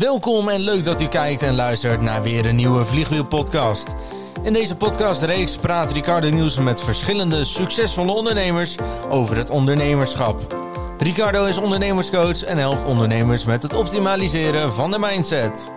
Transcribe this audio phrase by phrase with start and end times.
[0.00, 3.94] Welkom en leuk dat u kijkt en luistert naar weer een nieuwe Vliegwiel-podcast.
[4.42, 8.76] In deze podcastreeks praat Ricardo Nielsen met verschillende succesvolle ondernemers
[9.08, 10.56] over het ondernemerschap.
[10.98, 15.72] Ricardo is ondernemerscoach en helpt ondernemers met het optimaliseren van de mindset.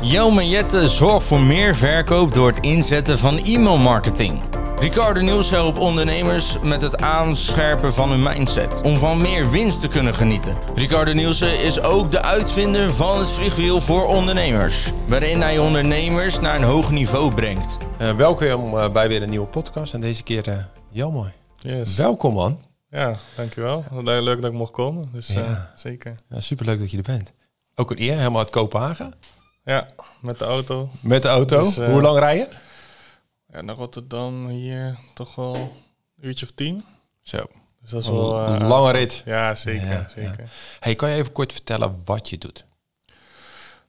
[0.00, 4.55] Jouw maillette zorgt voor meer verkoop door het inzetten van e-mailmarketing.
[4.80, 8.82] Ricardo Nieuws helpt ondernemers met het aanscherpen van hun mindset.
[8.82, 10.56] Om van meer winst te kunnen genieten.
[10.74, 14.92] Ricardo Nielsen is ook de uitvinder van het vliegwiel voor ondernemers.
[15.08, 17.78] Waarin hij ondernemers naar een hoog niveau brengt.
[18.00, 19.94] Uh, welkom uh, bij weer een nieuwe podcast.
[19.94, 20.54] En deze keer uh,
[20.90, 21.32] Jelmooi.
[21.54, 21.96] Yes.
[21.96, 22.60] Welkom man.
[22.90, 23.84] Ja, dankjewel.
[24.02, 25.04] Leuk dat ik mocht komen.
[25.12, 25.72] Dus ja.
[25.76, 26.14] zeker.
[26.28, 27.32] Ja, superleuk dat je er bent.
[27.74, 29.14] Ook een eer, helemaal uit Kopenhagen.
[29.64, 29.88] Ja,
[30.20, 30.88] met de auto.
[31.00, 31.60] Met de auto.
[31.60, 32.48] Dus, Hoe lang rijden?
[33.56, 36.84] Ja, naar Rotterdam hier toch wel een uurtje of tien.
[37.22, 37.46] Zo.
[37.80, 38.38] Dus dat is wel...
[38.38, 39.22] een uh, lange rit.
[39.24, 40.12] Ja, zeker.
[40.14, 40.50] zeker.
[40.80, 42.64] Hey, kan je even kort vertellen wat je doet?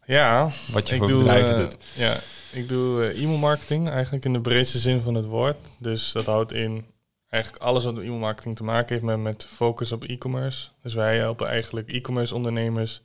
[0.05, 0.49] Ja.
[0.71, 1.77] Wat je voor doe, bedrijven uh, doet?
[1.93, 2.17] Ja,
[2.51, 5.57] ik doe uh, e-mailmarketing eigenlijk in de breedste zin van het woord.
[5.79, 6.85] Dus dat houdt in
[7.29, 10.69] eigenlijk alles wat met e-mailmarketing te maken heeft met, met focus op e-commerce.
[10.81, 13.01] Dus wij helpen eigenlijk e-commerce ondernemers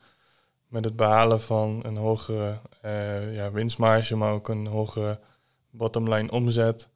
[0.66, 2.58] met het behalen van een hogere
[3.32, 5.20] ja, winstmarge, maar ook een hogere
[5.72, 6.88] bottomline omzet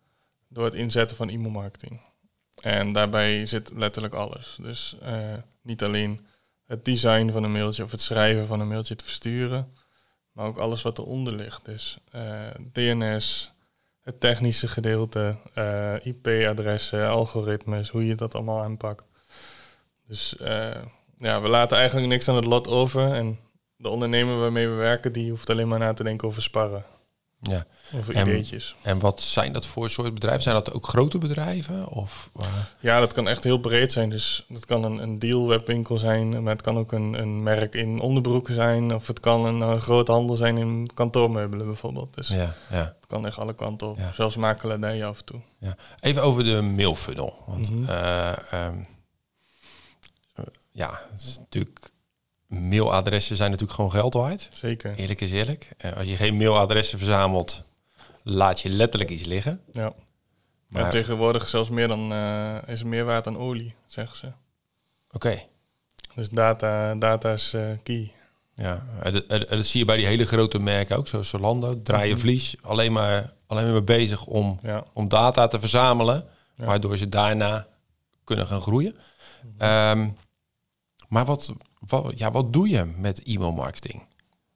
[0.48, 2.00] door het inzetten van e-mailmarketing.
[2.62, 4.56] En daarbij zit letterlijk alles.
[4.60, 6.26] Dus uh, niet alleen
[6.64, 9.74] het design van een mailtje of het schrijven van een mailtje te versturen,
[10.32, 11.64] maar ook alles wat eronder ligt.
[11.64, 13.52] Dus uh, DNS,
[14.00, 19.04] het technische gedeelte, uh, IP-adressen, algoritmes, hoe je dat allemaal aanpakt.
[20.06, 20.34] Dus
[21.18, 23.12] ja, we laten eigenlijk niks aan het lot over.
[23.12, 23.38] En
[23.76, 26.84] de ondernemer waarmee we werken, die hoeft alleen maar na te denken over sparren.
[27.40, 27.64] Ja.
[27.94, 28.76] Of en, ideetjes.
[28.82, 30.42] En wat zijn dat voor soort bedrijven?
[30.42, 31.88] Zijn dat ook grote bedrijven?
[31.88, 32.46] Of, uh...
[32.80, 34.10] Ja, dat kan echt heel breed zijn.
[34.10, 37.74] Dus dat kan een, een deal webwinkel zijn, maar het kan ook een, een merk
[37.74, 38.94] in onderbroeken zijn.
[38.94, 42.14] Of het kan een uh, groot handel zijn in kantoormeubelen bijvoorbeeld.
[42.14, 42.94] Dus ja, ja.
[42.96, 43.98] het kan echt alle kanten op.
[43.98, 44.12] Ja.
[44.14, 45.40] Zelfs makelaardij af en toe.
[45.58, 45.76] Ja.
[46.00, 47.42] Even over de mailfunnel.
[47.46, 47.94] Want mm -hmm.
[47.94, 48.32] uh,
[48.66, 48.86] um,
[50.72, 51.90] ja, het is natuurlijk
[52.46, 54.48] mailadressen zijn natuurlijk gewoon geld waard.
[54.52, 54.94] Zeker.
[54.96, 55.68] Eerlijk is eerlijk.
[55.84, 57.64] Uh, als je geen mailadressen verzamelt,
[58.22, 59.60] laat je letterlijk iets liggen.
[59.72, 59.92] Ja.
[60.68, 64.26] Maar ja, tegenwoordig zelfs meer dan uh, is meer waard dan olie, zeggen ze.
[64.26, 64.36] Oké.
[65.10, 65.48] Okay.
[66.14, 68.12] Dus data, data is uh, key.
[68.54, 72.12] Ja, dat, dat, zie je bij die hele grote merken ook, zoals Zalando, draaien mm
[72.12, 72.22] -hmm.
[72.22, 74.84] vlies, alleen maar, alleen maar bezig om, ja.
[74.92, 76.24] om data te verzamelen,
[76.56, 76.64] ja.
[76.64, 77.66] waardoor ze daarna
[78.24, 78.96] kunnen gaan groeien.
[79.42, 79.98] Mm -hmm.
[79.98, 80.16] um,
[81.08, 84.06] maar wat, wat, ja, wat doe je met e-mailmarketing?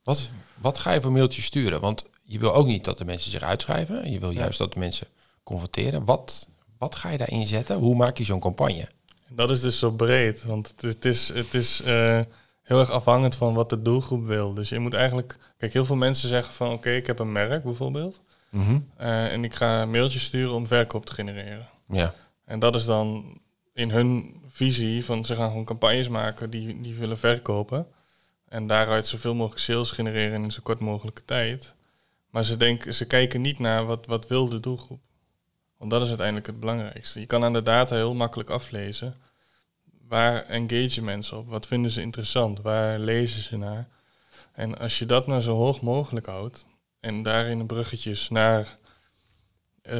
[0.02, 1.80] Wat, wat ga je voor mailtjes sturen?
[1.80, 4.10] Want je wil ook niet dat de mensen zich uitschrijven.
[4.10, 4.64] Je wil juist ja.
[4.64, 5.06] dat de mensen
[5.42, 6.04] converteren.
[6.04, 6.48] Wat,
[6.78, 7.76] wat ga je daarin zetten?
[7.76, 8.88] Hoe maak je zo'n campagne?
[9.28, 10.42] Dat is dus zo breed.
[10.42, 12.20] Want het is, het is uh,
[12.62, 14.54] heel erg afhankelijk van wat de doelgroep wil.
[14.54, 15.38] Dus je moet eigenlijk...
[15.56, 16.72] Kijk, heel veel mensen zeggen van...
[16.72, 18.20] Oké, ik heb een merk bijvoorbeeld.
[18.50, 18.86] Mm -hmm.
[19.00, 21.68] uh, en ik ga mailtjes sturen om verkoop te genereren.
[21.88, 22.14] Ja.
[22.44, 23.38] En dat is dan
[23.74, 27.86] in hun visie van ze gaan gewoon campagnes maken die, die willen verkopen.
[28.48, 31.74] En daaruit zoveel mogelijk sales genereren in zo kort mogelijke tijd.
[32.30, 35.00] Maar ze, denken, ze kijken niet naar wat, wat wil de doelgroep.
[35.76, 37.20] Want dat is uiteindelijk het belangrijkste.
[37.20, 39.14] Je kan aan de data heel makkelijk aflezen.
[40.08, 41.48] Waar engagen mensen op?
[41.48, 42.60] Wat vinden ze interessant?
[42.60, 43.88] Waar lezen ze naar?
[44.52, 46.66] En als je dat nou zo hoog mogelijk houdt
[47.00, 48.76] en daarin de bruggetjes naar
[49.82, 49.92] uh,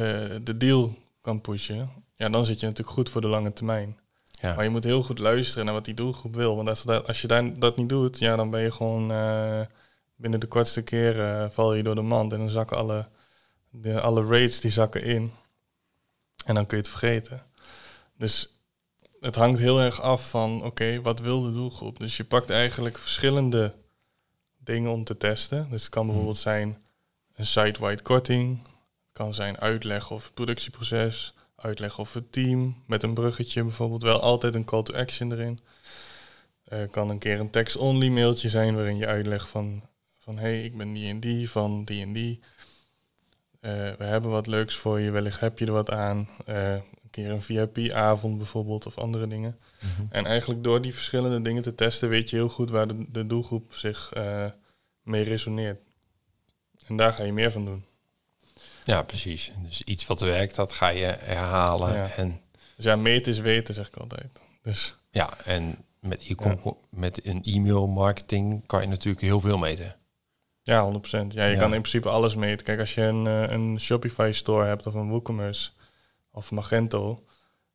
[0.43, 3.99] de deal kan pushen, ja, dan zit je natuurlijk goed voor de lange termijn.
[4.41, 4.55] Ja.
[4.55, 6.55] Maar je moet heel goed luisteren naar wat die doelgroep wil.
[6.55, 9.61] Want als, dat, als je daar, dat niet doet, ja, dan ben je gewoon uh,
[10.15, 12.33] binnen de kortste keer uh, val je door de mand.
[12.33, 13.07] En dan zakken alle,
[13.69, 15.31] de, alle rates die zakken in.
[16.45, 17.45] En dan kun je het vergeten.
[18.17, 18.53] Dus
[19.19, 21.99] het hangt heel erg af van, oké, okay, wat wil de doelgroep?
[21.99, 23.73] Dus je pakt eigenlijk verschillende
[24.57, 25.67] dingen om te testen.
[25.69, 26.77] Dus het kan bijvoorbeeld zijn
[27.35, 28.63] een site-wide korting.
[28.63, 34.01] Het kan zijn uitleg over het productieproces uitleg over het team, met een bruggetje bijvoorbeeld,
[34.01, 35.59] wel altijd een call to action erin.
[36.73, 39.83] Uh, kan een keer een text-only mailtje zijn waarin je uitlegt van,
[40.19, 42.39] van hey, ik ben die en die, van die en die.
[43.61, 46.29] Uh, we hebben wat leuks voor je, wellicht heb je er wat aan.
[46.47, 49.57] Uh, een keer een VIP-avond bijvoorbeeld of andere dingen.
[49.79, 50.07] Mm -hmm.
[50.09, 53.27] En eigenlijk door die verschillende dingen te testen weet je heel goed waar de, de
[53.27, 54.13] doelgroep zich
[55.03, 55.81] mee resoneert.
[56.87, 57.85] En daar ga je meer van doen.
[58.83, 59.51] Ja, precies.
[59.61, 61.93] Dus iets wat werkt, dat ga je herhalen.
[61.93, 62.09] Ja.
[62.09, 62.41] En,
[62.75, 64.39] dus ja, meten is weten, zeg ik altijd.
[64.61, 66.57] Dus, ja, en met, e ja.
[66.89, 69.95] met een e-mail marketing kan je natuurlijk heel veel meten.
[70.63, 70.99] Ja, 100%.
[71.09, 71.59] Ja, je ja.
[71.59, 72.65] kan in principe alles meten.
[72.65, 75.69] Kijk, als je een, een Shopify store hebt of een WooCommerce
[76.31, 77.23] of Magento,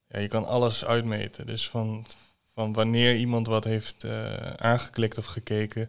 [0.08, 1.46] ja, je kan alles uitmeten.
[1.46, 2.06] Dus van,
[2.54, 5.88] van wanneer iemand wat heeft uh, aangeklikt of gekeken,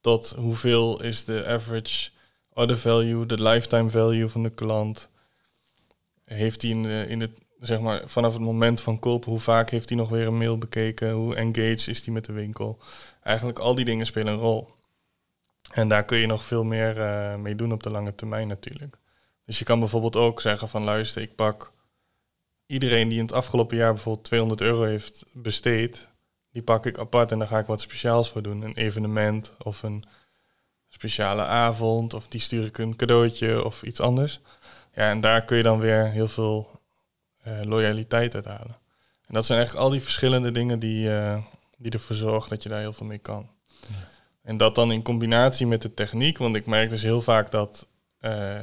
[0.00, 2.10] tot hoeveel is de average
[2.54, 5.08] order value, de lifetime value van de klant.
[6.24, 7.30] Heeft hij in, in het,
[7.60, 10.58] zeg maar, vanaf het moment van kopen, hoe vaak heeft hij nog weer een mail
[10.58, 11.12] bekeken?
[11.12, 12.78] Hoe engaged is hij met de winkel?
[13.22, 14.68] Eigenlijk al die dingen spelen een rol.
[15.72, 18.98] En daar kun je nog veel meer uh, mee doen op de lange termijn natuurlijk.
[19.44, 21.72] Dus je kan bijvoorbeeld ook zeggen van luister, ik pak
[22.66, 26.08] iedereen die in het afgelopen jaar bijvoorbeeld 200 euro heeft besteed,
[26.50, 28.62] die pak ik apart en daar ga ik wat speciaals voor doen.
[28.62, 30.04] Een evenement of een
[30.94, 34.40] speciale avond of die stuur ik een cadeautje of iets anders.
[34.94, 36.80] Ja, en daar kun je dan weer heel veel
[37.46, 38.78] uh, loyaliteit uit halen.
[39.26, 41.38] En dat zijn eigenlijk al die verschillende dingen die, uh,
[41.78, 43.50] die ervoor zorgen dat je daar heel veel mee kan.
[44.42, 47.88] En dat dan in combinatie met de techniek, want ik merk dus heel vaak dat
[48.20, 48.60] uh,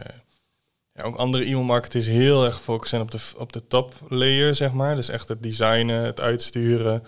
[0.94, 4.72] ja, ook andere e-mailmarketers heel erg gefocust zijn op de, op de top layer, zeg
[4.72, 4.96] maar.
[4.96, 7.04] Dus echt het designen, het uitsturen,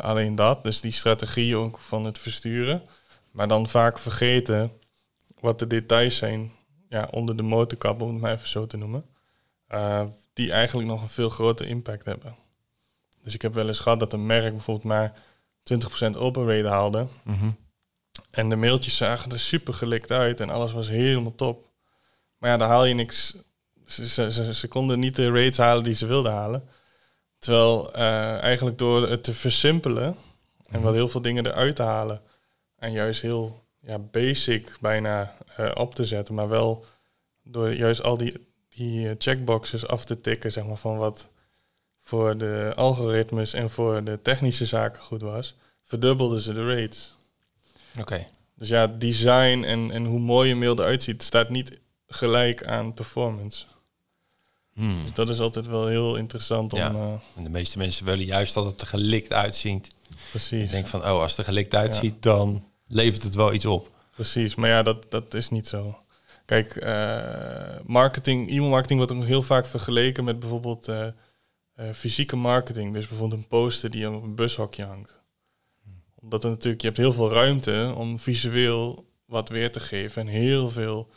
[0.00, 0.62] alleen dat.
[0.62, 2.82] Dus die strategie ook van het versturen.
[3.32, 4.72] Maar dan vaak vergeten
[5.40, 6.52] wat de details zijn
[6.88, 9.04] ja, onder de motorkap, om het maar even zo te noemen.
[9.68, 12.36] Uh, die eigenlijk nog een veel groter impact hebben.
[13.22, 15.12] Dus ik heb wel eens gehad dat een merk bijvoorbeeld maar
[16.14, 17.06] 20% open rate haalde.
[17.24, 17.56] Mm -hmm.
[18.30, 21.68] En de mailtjes zagen er super gelikt uit en alles was helemaal top.
[22.38, 23.36] Maar ja, daar haal je niks.
[23.86, 26.68] Ze, ze, ze konden niet de rates halen die ze wilden halen.
[27.38, 30.16] Terwijl uh, eigenlijk door het te versimpelen
[30.66, 32.22] en wat heel veel dingen eruit te halen.
[32.82, 36.34] En juist heel ja, basic bijna uh, op te zetten.
[36.34, 36.84] Maar wel
[37.42, 41.28] door juist al die, die checkboxes af te tikken, zeg maar, van wat
[42.00, 47.16] voor de algoritmes en voor de technische zaken goed was, verdubbelden ze de rates.
[47.90, 48.00] Oké.
[48.00, 48.28] Okay.
[48.54, 52.94] Dus ja, design en, en hoe mooi je mail eruit ziet, staat niet gelijk aan
[52.94, 53.64] performance.
[54.72, 55.02] Hmm.
[55.02, 56.78] Dus dat is altijd wel heel interessant om...
[56.78, 56.92] Ja.
[56.92, 59.90] Uh, en de meeste mensen willen juist dat het er gelikt uitziet.
[60.30, 60.64] Precies.
[60.64, 62.20] Ik denk van, oh, als het er gelikt uitziet, ja.
[62.20, 63.90] dan levert het wel iets op.
[64.10, 65.98] Precies, maar ja, dat, dat is niet zo.
[66.44, 71.06] Kijk, uh, marketing, e-mailmarketing wordt ook heel vaak vergeleken met bijvoorbeeld uh,
[71.94, 72.92] fysieke marketing.
[72.92, 75.20] Dus bijvoorbeeld een poster die op een bushokje hangt.
[76.14, 80.28] Omdat er natuurlijk, je hebt heel veel ruimte om visueel wat weer te geven en
[80.28, 81.10] heel veel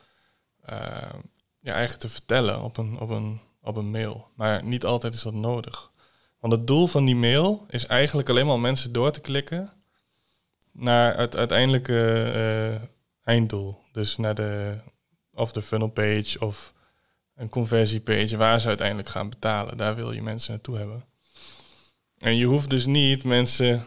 [1.59, 4.27] ja, eigenlijk te vertellen op een, op, een, op een mail.
[4.35, 5.91] Maar niet altijd is dat nodig.
[6.39, 9.73] Want het doel van die mail is eigenlijk alleen maar mensen door te klikken
[10.75, 12.87] naar het uiteindelijke uh,
[13.23, 13.77] einddoel.
[13.91, 14.77] Dus naar de
[15.33, 16.73] of de funnel page of
[17.35, 19.77] een conversiepage waar ze uiteindelijk gaan betalen.
[19.77, 21.05] Daar wil je mensen naartoe hebben.
[22.17, 23.83] En je hoeft dus niet mensen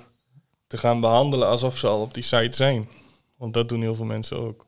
[0.67, 2.88] te gaan behandelen alsof ze al op die site zijn.
[3.37, 4.67] Want dat doen heel veel mensen ook.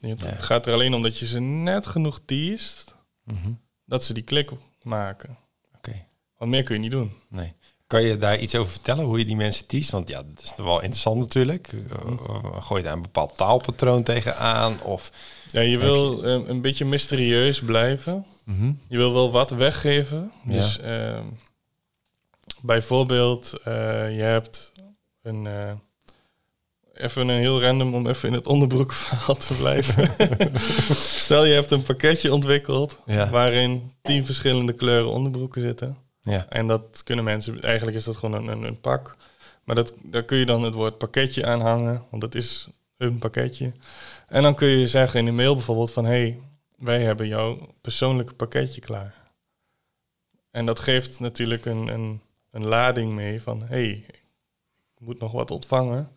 [0.00, 0.36] Het, ja.
[0.36, 3.60] gaat er alleen om dat je ze net genoeg teest, mm -hmm.
[3.84, 4.50] dat ze die klik
[4.82, 5.30] maken.
[5.30, 5.76] Oké.
[5.76, 6.06] Okay.
[6.36, 7.12] Want meer kun je niet doen.
[7.28, 7.54] Nee.
[7.90, 9.90] Kan je daar iets over vertellen, hoe je die mensen teest?
[9.90, 11.72] Want ja, dat is wel interessant natuurlijk.
[11.72, 12.18] Mm.
[12.60, 14.82] Gooi je daar een bepaald taalpatroon tegenaan?
[14.82, 15.12] Of
[15.52, 16.44] ja, je wil je...
[16.46, 18.26] een beetje mysterieus blijven.
[18.44, 18.80] Mm -hmm.
[18.88, 20.32] Je wil wel wat weggeven.
[20.44, 21.18] Dus uh,
[22.62, 24.72] bijvoorbeeld, uh, je hebt
[25.22, 25.44] een...
[25.44, 25.72] Uh,
[26.94, 30.10] even een heel random om even in het onderbroekverhaal te blijven.
[31.24, 33.30] Stel je hebt een pakketje ontwikkeld ja.
[33.30, 36.08] waarin tien verschillende kleuren onderbroeken zitten.
[36.22, 36.46] Ja.
[36.48, 39.16] En dat kunnen mensen, eigenlijk is dat gewoon een, een, pak.
[39.64, 43.18] Maar dat, daar kun je dan het woord pakketje aan hangen, want dat is een
[43.18, 43.72] pakketje.
[44.28, 46.04] En dan kun je zeggen in de mail bijvoorbeeld van...
[46.04, 46.40] hé, hey,
[46.76, 49.14] wij hebben jouw persoonlijke pakketje klaar.
[50.50, 53.60] En dat geeft natuurlijk een, een, een lading mee van...
[53.60, 54.04] hé, hey,
[54.94, 56.16] ik moet nog wat ontvangen.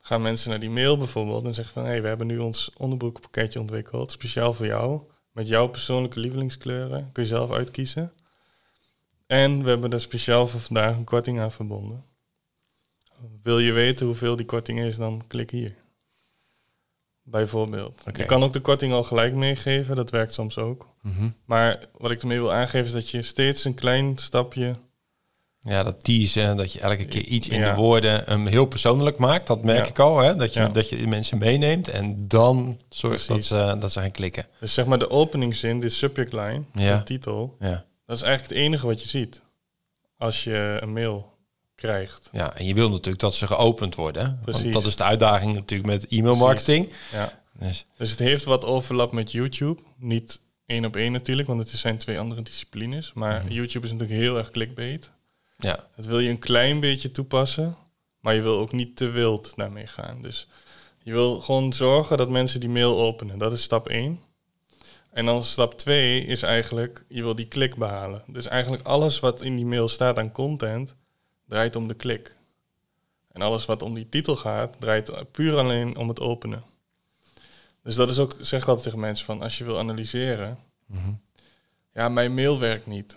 [0.00, 1.82] Gaan mensen naar die mail bijvoorbeeld en zeggen van...
[1.82, 5.00] hé, hey, we hebben nu ons onderbroekpakketje ontwikkeld, speciaal voor jou...
[5.32, 8.12] met jouw persoonlijke lievelingskleuren, kun je zelf uitkiezen...
[9.26, 12.04] En we hebben er speciaal voor vandaag een korting aan verbonden.
[13.42, 15.74] Wil je weten hoeveel die korting is, dan klik hier.
[17.22, 18.00] Bijvoorbeeld.
[18.08, 18.20] Okay.
[18.20, 20.88] Je kan ook de korting al gelijk meegeven, dat werkt soms ook.
[21.02, 21.34] Mm -hmm.
[21.44, 24.74] Maar wat ik ermee wil aangeven is dat je steeds een klein stapje...
[25.60, 27.70] Ja, dat teasen, dat je elke keer iets in ja.
[27.70, 29.46] de woorden um, heel persoonlijk maakt.
[29.46, 29.90] Dat merk ja.
[29.90, 30.36] ik al, hè?
[30.36, 30.68] Dat, je, ja.
[30.68, 34.46] dat je de mensen meeneemt en dan zorgt dat ze, dat ze gaan klikken.
[34.60, 37.56] Dus zeg maar de openingszin, de subject line, de titel...
[38.06, 39.42] Dat is eigenlijk het enige wat je ziet
[40.18, 41.34] als je een mail
[41.74, 42.28] krijgt.
[42.32, 44.38] Ja, en je wil natuurlijk dat ze geopend worden.
[44.42, 44.62] Precies.
[44.62, 46.92] Want dat is de uitdaging natuurlijk met e-mailmarketing.
[47.12, 47.42] Ja.
[47.58, 47.86] Dus.
[47.96, 49.82] dus het heeft wat overlap met YouTube.
[49.96, 53.12] Niet één op één natuurlijk, want het zijn twee andere disciplines.
[53.12, 53.56] Maar mm -hmm.
[53.56, 55.10] YouTube is natuurlijk heel erg clickbait.
[55.58, 55.88] Ja.
[55.96, 57.76] Dat wil je een klein beetje toepassen,
[58.20, 60.22] maar je wil ook niet te wild daarmee gaan.
[60.22, 60.48] Dus
[61.02, 63.38] je wil gewoon zorgen dat mensen die mail openen.
[63.38, 64.20] Dat is stap 1.
[65.14, 68.22] En dan stap 2 is eigenlijk, je wil die klik behalen.
[68.26, 70.94] Dus eigenlijk alles wat in die mail staat aan content,
[71.46, 72.34] draait om de klik.
[73.32, 76.62] En alles wat om die titel gaat, draait puur alleen om het openen.
[77.82, 81.12] Dus dat is ook, zeg ik altijd tegen mensen van, als je wil analyseren, Mhm.
[81.92, 83.16] ja, mijn mail werkt niet.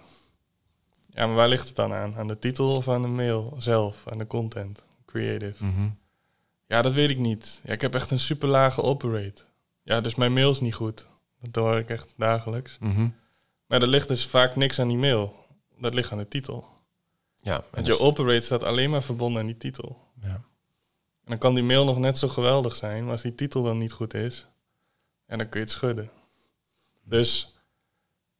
[1.09, 2.15] Ja, maar waar ligt het dan aan?
[2.15, 5.65] Aan de titel of aan de mail zelf, aan de content, creative?
[5.65, 5.89] Mhm.
[6.67, 7.59] Ja, dat weet ik niet.
[7.63, 9.41] Ja, ik heb echt een super lage operate.
[9.83, 11.05] Ja, dus mijn mail is niet goed.
[11.41, 12.77] Dat hoor ik echt dagelijks.
[12.79, 13.09] Mhm.
[13.65, 15.45] Maar er ligt dus vaak niks aan die mail.
[15.79, 16.67] Dat ligt aan de titel.
[17.35, 19.97] Ja, en Want dat je operate staat alleen maar verbonden aan die titel.
[20.21, 20.45] ja.
[21.23, 23.77] En dan kan die mail nog net zo geweldig zijn, maar als die titel dan
[23.77, 24.45] niet goed is,
[25.25, 26.09] en dan kun je het schudden.
[27.03, 27.55] Dus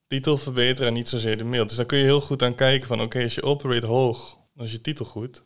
[0.08, 1.68] titel verbeteren en niet zozeer de mail.
[1.68, 4.66] Dus daar kun je heel goed aan kijken van, oké, als je operate hoog, dan
[4.66, 5.44] is je titel goed.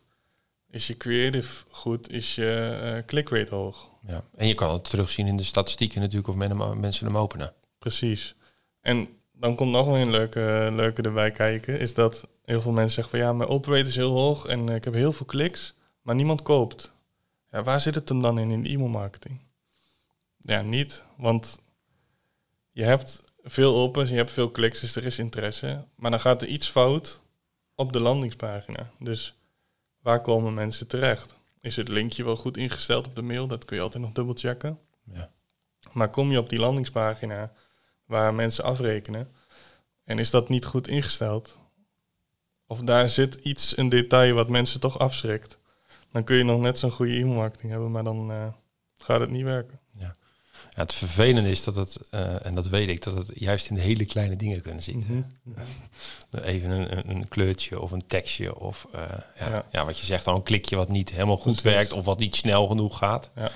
[0.72, 3.90] Is je creative goed, is je clickrate hoog.
[4.06, 4.24] ja.
[4.36, 7.52] En je kan het terugzien in de statistieken natuurlijk of men hem- mensen hem openen.
[7.78, 8.34] Precies.
[8.80, 12.92] En dan komt nog wel een leuke, leuke erbij kijken, is dat heel veel mensen
[12.94, 15.74] zeggen van ja, mijn operate is heel hoog en eh, ik heb heel veel kliks,
[16.02, 16.92] maar niemand koopt.
[17.50, 19.40] Ja, waar zit het hem dan in, in de e-mailmarketing?
[20.38, 21.58] Ja, niet, want
[22.70, 26.42] je hebt veel opens, je hebt veel kliks, dus er is interesse, maar dan gaat
[26.42, 27.20] er iets fout
[27.74, 28.90] op de landingspagina.
[28.98, 29.34] Dus
[30.02, 31.34] waar komen mensen terecht?
[31.60, 33.46] Is het linkje wel goed ingesteld op de mail?
[33.46, 34.78] Dat kun je altijd nog dubbelchecken.
[35.12, 35.30] Ja.
[35.92, 37.52] Maar kom je op die landingspagina
[38.04, 39.28] waar mensen afrekenen
[40.04, 41.58] en is dat niet goed ingesteld,
[42.66, 45.58] of daar zit iets, een detail wat mensen toch afschrikt,
[46.10, 48.48] dan kun je nog net zo'n goede e-mailmarketing hebben, maar dan eh,
[48.94, 49.80] gaat het niet werken.
[50.74, 53.74] Ja, het vervelende is dat het, eh, en dat weet ik, dat het juist in
[53.74, 55.32] de hele kleine dingen kunnen zitten.
[56.42, 59.00] Even een, een, kleurtje of een tekstje of eh,
[59.38, 59.64] ja, ja.
[59.70, 59.84] Ja.
[59.84, 61.72] wat je zegt, al een klikje wat niet helemaal goed Precies.
[61.72, 63.30] werkt of wat niet snel genoeg gaat.
[63.34, 63.50] Ja.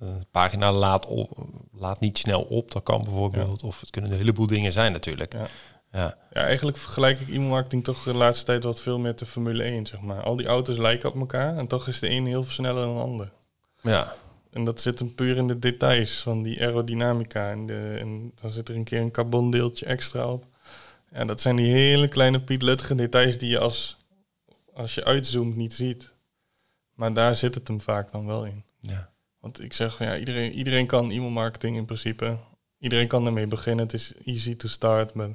[0.00, 3.62] Eh, pagina laat, op, laat niet snel op, dat kan bijvoorbeeld.
[3.62, 5.32] Of het kunnen een heleboel dingen zijn natuurlijk.
[5.32, 5.46] Ja.
[5.92, 6.16] Ja.
[6.32, 9.86] Ja, eigenlijk vergelijk ik e-mailmarketing toch de laatste tijd wat veel met de Formule 1,
[9.86, 10.22] zeg maar.
[10.22, 12.94] Al die auto's lijken op elkaar en toch is de een heel veel sneller dan
[12.94, 13.32] de ander.
[13.82, 14.14] ja.
[14.50, 17.50] En dat zit hem puur in de details van die aerodynamica.
[17.50, 20.46] En, de, en dan zit er een keer een carbondeeltje extra op.
[21.10, 23.96] En dat zijn die hele kleine pietluttige details die je als,
[24.74, 26.10] als je uitzoomt niet ziet.
[26.94, 28.64] Maar daar zit het hem vaak dan wel in.
[28.80, 29.08] ja.
[29.40, 32.38] Want ik zeg van ja, iedereen, iedereen kan e-mailmarketing in principe.
[32.78, 33.84] Iedereen kan ermee beginnen.
[33.84, 35.28] Het is easy to start, maar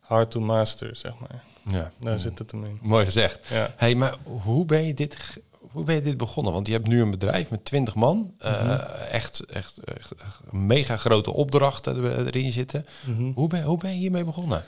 [0.00, 1.44] hard to master, zeg maar.
[1.70, 1.92] ja.
[2.00, 2.78] Daar zit het hem in.
[2.82, 3.48] Mooi gezegd.
[3.48, 3.74] Ja.
[3.76, 5.38] Hey, maar hoe ben je dit,
[5.78, 6.52] hoe ben je dit begonnen?
[6.52, 8.34] Want je hebt nu een bedrijf met 20 man.
[8.38, 8.78] eh, Mhm.
[9.10, 10.12] echt, echt, echt
[10.50, 12.86] mega grote opdrachten er- erin zitten.
[13.06, 13.30] Mhm.
[13.34, 14.64] Hoe ben, hoe ben je hiermee begonnen?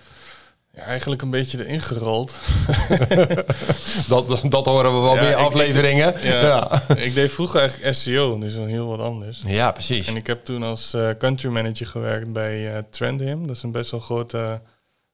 [0.74, 2.32] ja, eigenlijk een beetje erin gerold.
[4.08, 6.14] Dat, dat horen we wel Ja, meer afleveringen.
[6.22, 6.82] Ja, Ja.
[6.96, 9.42] ik deed vroeger eigenlijk SEO, dus wel heel wat anders.
[9.46, 10.06] Ja, precies.
[10.08, 13.46] En ik heb toen als eh, country manager gewerkt bij eh Trendhim.
[13.46, 14.52] Dat is een best wel groot eh,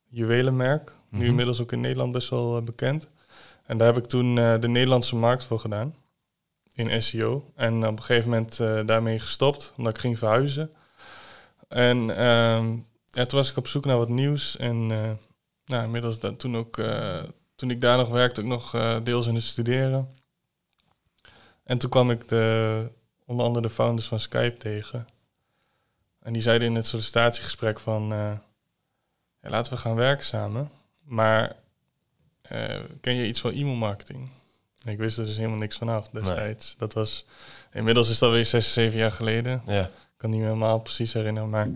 [0.09, 0.93] juwelenmerk.
[1.11, 1.27] Nu Mhm.
[1.29, 3.07] inmiddels ook in Nederland best wel bekend.
[3.67, 5.95] En daar heb ik toen eh, de Nederlandse markt voor gedaan.
[6.75, 7.53] In SEO.
[7.55, 10.71] En op een gegeven moment eh, daarmee gestopt, omdat ik ging verhuizen.
[11.69, 12.77] En ehm,
[13.11, 14.57] ja, toen was ik op zoek naar wat nieuws.
[14.57, 15.11] En eh,
[15.65, 16.81] nou, inmiddels dat, toen, ook,
[17.55, 18.71] toen ik daar nog werkte, ook nog
[19.03, 20.11] deels in het studeren.
[21.65, 22.91] En toen kwam ik de,
[23.25, 25.07] onder andere de founders van Skype tegen.
[26.21, 28.07] En die zeiden in het sollicitatiegesprek van...
[29.41, 30.71] ja, laten we gaan werken samen.
[31.05, 31.57] Maar
[33.01, 34.29] ken je iets van e-mailmarketing?
[34.85, 36.75] Ik wist er dus helemaal niks vanaf destijds.
[36.79, 37.25] Dat was...
[37.73, 39.63] Inmiddels is dat weer zes, zeven jaar geleden.
[39.67, 39.83] Ja.
[39.83, 41.69] Ik kan niet meer helemaal precies herinneren, maar...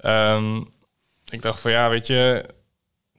[0.00, 0.56] ehm,
[1.30, 2.44] ik dacht van ja, weet je...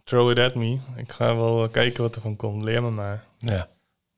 [0.04, 0.78] Throw it at me.
[0.96, 2.62] Ik ga wel kijken wat er van komt.
[2.62, 3.24] Leer me maar.
[3.38, 3.70] Ja.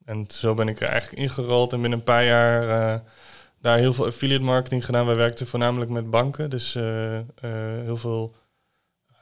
[0.05, 2.99] En zo ben ik er eigenlijk ingerold en binnen een paar jaar eh,
[3.61, 5.05] daar heel veel affiliate marketing gedaan.
[5.05, 7.23] Wij werkten voornamelijk met banken, dus eh, eh,
[7.83, 8.40] heel veel eh,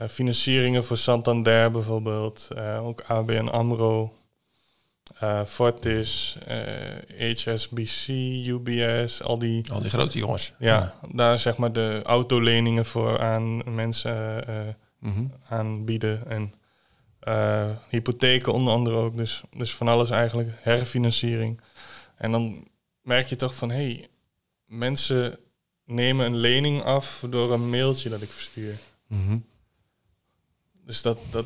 [0.08, 4.14] financieringen voor Santander bijvoorbeeld, eh, ook ABN AMRO,
[5.20, 8.08] eh, Fortis, eh, HSBC,
[8.48, 10.54] UBS, al die, Al die grote jongens.
[10.60, 14.56] ja, daar zeg maar de autoleningen voor aan mensen eh,
[15.00, 15.26] Mhm.
[15.50, 16.28] aanbieden.
[16.28, 16.54] En
[17.20, 19.18] eh, hypotheken onder andere ook.
[19.18, 20.50] Dus, dus van alles eigenlijk.
[20.62, 21.62] Herfinanciering.
[22.18, 22.68] En dan
[23.02, 23.70] merk je toch van...
[23.72, 24.08] hé, hey,
[24.66, 25.38] mensen
[25.86, 28.78] nemen een lening af door een mailtje dat ik verstuur.
[29.08, 29.38] Mhm.
[30.90, 31.46] Dus dat, dat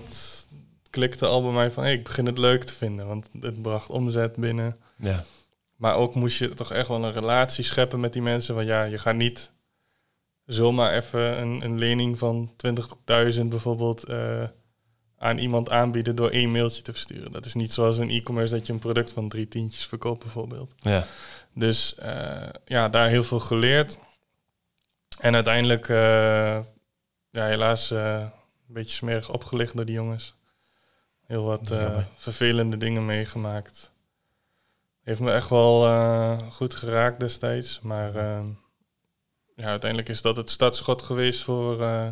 [0.90, 1.84] klikte al bij mij van...
[1.84, 3.08] hey, ik begin het leuk te vinden.
[3.08, 4.78] Want het bracht omzet binnen.
[4.98, 5.24] Ja.
[5.76, 8.56] Maar ook moest je toch echt wel een relatie scheppen met die mensen.
[8.56, 9.52] Want ja, je gaat niet
[10.46, 14.44] zomaar even een, een lening van 20.000 bijvoorbeeld eh,
[15.18, 17.32] aan iemand aanbieden door één mailtje te versturen.
[17.32, 20.74] Dat is niet zoals een e-commerce dat je een product van drie tientjes verkoopt bijvoorbeeld.
[20.78, 21.06] Ja.
[21.54, 23.98] Dus eh, ja, daar heel veel geleerd.
[25.20, 26.60] En uiteindelijk, eh,
[27.30, 27.94] ja, helaas
[28.74, 30.36] een beetje smerig opgelicht door die jongens.
[31.26, 33.92] Heel wat eh, vervelende dingen meegemaakt.
[35.04, 37.80] Heeft me echt wel eh, goed geraakt destijds.
[37.82, 38.46] Maar ehm,
[39.56, 42.08] ja, uiteindelijk is dat het startschot geweest voor eh,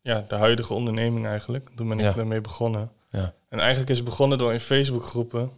[0.00, 1.70] ja, de huidige onderneming eigenlijk.
[1.76, 2.16] Toen ben ik Ja.
[2.16, 2.92] ermee begonnen.
[3.10, 3.34] Ja.
[3.48, 5.50] En eigenlijk is het begonnen door in Facebookgroepen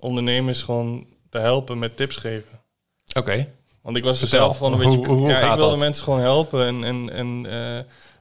[0.00, 2.60] ondernemers gewoon te helpen met tips geven.
[3.12, 3.48] Oké.
[3.82, 5.06] Want ik was er zelf van een beetje...
[5.06, 5.78] hoe ja, ik wilde dat?
[5.78, 6.66] mensen gewoon helpen.
[6.66, 7.46] En, en, en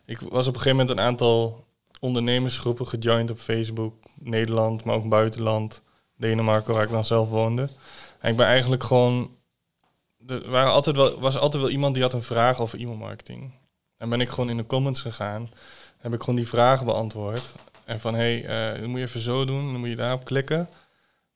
[0.09, 1.65] ik was op een gegeven moment een aantal
[1.99, 3.93] ondernemersgroepen gejoind op Facebook.
[4.15, 5.81] Nederland, maar ook buitenland.
[6.17, 7.69] Denemarken, waar ik dan zelf woonde.
[8.19, 9.37] En ik ben eigenlijk gewoon...
[10.27, 13.51] Er waren altijd wel, was altijd wel iemand die had een vraag over e-mailmarketing.
[13.97, 15.49] En ben ik gewoon in de comments gegaan.
[15.97, 17.43] Heb ik gewoon die vragen beantwoord.
[17.85, 19.71] En van, hé, hey, eh, moet je even zo doen.
[19.71, 20.69] Dan moet je daarop klikken.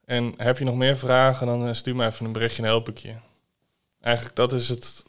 [0.05, 2.89] En heb je nog meer vragen, dan eh, stuur me even een berichtje en help
[2.89, 3.13] ik je.
[4.01, 5.03] Eigenlijk dat is het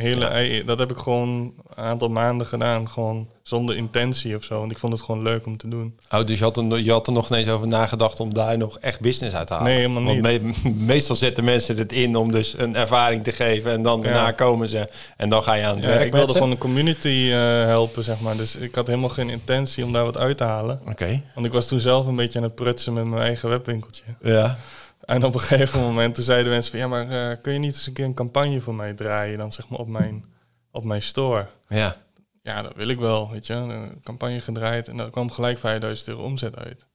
[0.00, 0.24] hele...
[0.26, 1.28] ei- Dat heb ik gewoon
[1.74, 2.88] een aantal maanden gedaan.
[2.90, 4.58] Gewoon zonder intentie of zo.
[4.58, 5.94] Want ik vond het gewoon leuk om te doen.
[6.10, 8.78] Oh, dus je had, er, je had er nog ineens over nagedacht om daar nog
[8.78, 9.68] echt business uit te halen?
[9.68, 10.42] Nee, helemaal Want niet.
[10.64, 14.30] me- meestal zetten mensen het in om dus een ervaring te geven en dan daarna
[14.32, 17.28] komen ze en dan ga je aan het Ja, werk ik wilde gewoon de community
[17.32, 18.36] eh, helpen, zeg maar.
[18.36, 20.80] Dus ik had helemaal geen intentie om daar wat uit te halen.
[20.88, 24.02] Oké, Want ik was toen zelf een beetje aan het prutsen met mijn eigen webwinkeltje.
[24.22, 24.58] ja.
[25.10, 26.80] En op een gegeven moment zeiden mensen van...
[26.80, 29.38] ja, maar eh, kun je niet eens een keer een campagne voor mij draaien...
[29.38, 30.24] dan zeg maar op mijn,
[30.70, 31.46] op mijn store?
[31.68, 31.96] Ja,
[32.42, 33.54] Ja, dat wil ik wel, weet je.
[33.54, 36.86] Een campagne gedraaid en daar kwam gelijk 5000 euro omzet uit.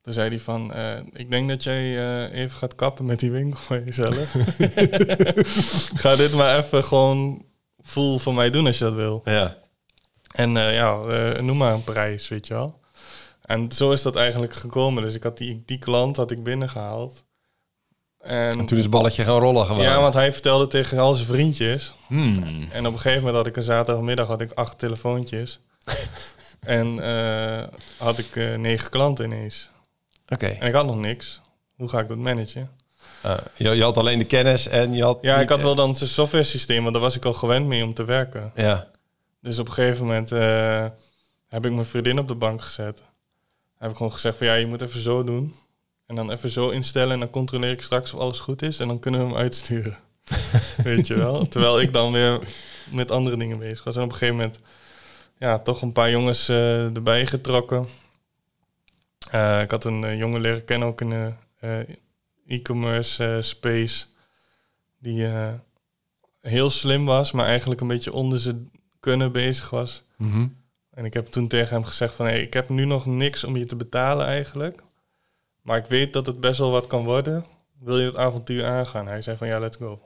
[0.00, 3.30] Toen zei hij van, eh, ik denk dat jij eh, even gaat kappen met die
[3.30, 4.34] winkel van jezelf.
[6.02, 7.44] Ga dit maar even gewoon
[7.82, 9.22] full voor mij doen als je dat wil.
[9.24, 9.60] ja.
[10.32, 12.80] En eh, ja, eh, noem maar een prijs, weet je wel.
[13.42, 15.02] En zo is dat eigenlijk gekomen.
[15.02, 17.24] Dus ik had die, die klant had ik binnengehaald.
[18.22, 19.82] En, En toen is het balletje gaan rollen gewoon.
[19.82, 21.94] ja, want hij vertelde tegen al zijn vriendjes.
[22.06, 22.68] Hmm.
[22.72, 25.60] En op een gegeven moment had ik een zaterdagmiddag had ik acht telefoontjes.
[26.60, 29.70] en eh, had ik eh, negen klanten ineens.
[30.28, 30.46] Oké.
[30.46, 31.40] En ik had nog niks.
[31.76, 32.70] Hoe ga ik dat managen?
[33.22, 35.18] Eh, je, je had alleen de kennis en je had...
[35.20, 37.84] Ja, ik had wel dan een software systeem, want daar was ik al gewend mee
[37.84, 38.52] om te werken.
[38.54, 38.88] Ja,
[39.40, 40.30] Dus op een gegeven moment
[41.48, 43.02] heb ik mijn vriendin op de bank gezet.
[43.78, 45.54] Heb ik gewoon gezegd van ja, je moet even zo doen.
[46.12, 48.78] En dan even zo instellen en dan controleer ik straks of alles goed is.
[48.78, 49.98] En dan kunnen we hem uitsturen.
[50.84, 51.48] Weet je wel?
[51.48, 52.38] Terwijl ik dan weer
[52.90, 53.96] met andere dingen bezig was.
[53.96, 54.60] En op een gegeven moment
[55.38, 57.86] ja, toch een paar jongens eh, erbij getrokken.
[59.30, 61.34] Eh, ik had een eh, jongen leren kennen ook in de
[62.46, 64.06] e-commerce space.
[64.98, 65.28] Die
[66.40, 68.70] heel slim was, maar eigenlijk een beetje onder zijn
[69.00, 70.02] kunnen bezig was.
[70.16, 70.46] Mhm.
[70.90, 72.26] En ik heb toen tegen hem gezegd van...
[72.26, 74.82] Hey, ik heb nu nog niks om je te betalen eigenlijk.
[75.62, 77.46] Maar ik weet dat het best wel wat kan worden.
[77.78, 79.06] Wil je het avontuur aangaan?
[79.06, 80.00] Hij zei van ja, let's go.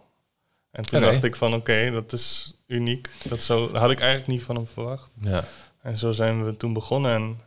[0.71, 3.11] En toen dacht ik van oké, dat is uniek.
[3.29, 5.11] Dat, zo, dat had ik eigenlijk niet van hem verwacht.
[5.21, 5.45] ja.
[5.83, 7.15] En zo zijn we toen begonnen.
[7.15, 7.41] En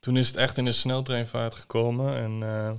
[0.00, 2.16] toen is het echt in de sneltreinvaart gekomen.
[2.16, 2.70] En eh,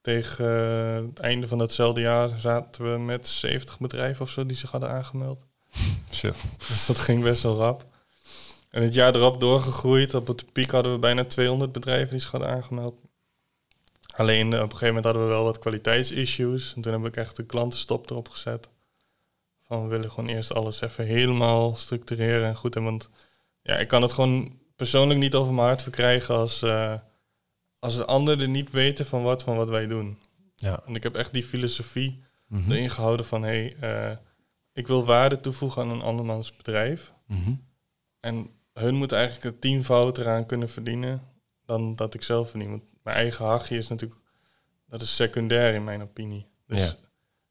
[0.00, 4.56] tegen eh, het einde van datzelfde jaar zaten we met 70 bedrijven of zo die
[4.56, 5.38] zich hadden aangemeld.
[6.10, 6.32] Zo.
[6.68, 7.86] Dus dat ging best wel rap.
[8.70, 10.14] En het jaar erop doorgegroeid.
[10.14, 13.00] Op het piek hadden we bijna 200 bedrijven die zich hadden aangemeld.
[14.18, 16.72] Alleen eh, op een gegeven moment hadden we wel wat kwaliteitsissues.
[16.74, 18.68] En toen heb ik echt de klantenstop erop gezet.
[19.62, 22.76] Van we willen gewoon eerst alles even helemaal structureren en goed.
[22.76, 23.10] En want
[23.62, 26.94] ja, ik kan het gewoon persoonlijk niet over mijn hart verkrijgen als, eh,
[27.78, 30.18] als de anderen er niet weten van wat, van wat wij doen.
[30.56, 30.80] Ja.
[30.86, 32.72] En ik heb echt die filosofie Mhm.
[32.72, 34.16] erin gehouden van hé, hey, eh,
[34.72, 37.12] ik wil waarde toevoegen aan een andermans bedrijf.
[37.26, 37.52] Mhm.
[38.20, 41.22] En hun moeten eigenlijk het tienvoud eraan kunnen verdienen
[41.64, 42.70] dan dat ik zelf verdien.
[42.70, 44.20] Want mijn eigen hachje is natuurlijk,
[44.88, 46.46] dat is secundair in mijn opinie.
[46.66, 46.94] Dus Ja.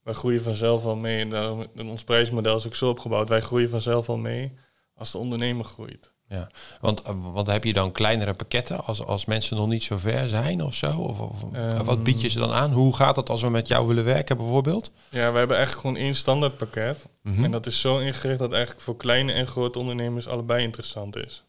[0.04, 1.20] wij groeien vanzelf al mee.
[1.22, 3.30] En daarom, en ons prijsmodel is ook zo opgebouwd.
[3.30, 4.52] Wij groeien vanzelf al mee
[4.96, 6.12] als de ondernemer groeit.
[6.30, 6.50] Ja,
[6.82, 10.28] want, eh, want heb je dan kleinere pakketten als, als mensen nog niet zo ver
[10.28, 10.92] zijn of zo?
[11.00, 11.84] Of, of Ehm.
[11.84, 12.72] wat bied je ze dan aan?
[12.72, 14.92] Hoe gaat het als we met jou willen werken bijvoorbeeld?
[15.10, 17.06] Ja, we hebben eigenlijk gewoon één standaard pakket.
[17.22, 17.44] Mhm.
[17.44, 21.44] En dat is zo ingericht dat eigenlijk voor kleine en grote ondernemers allebei interessant is.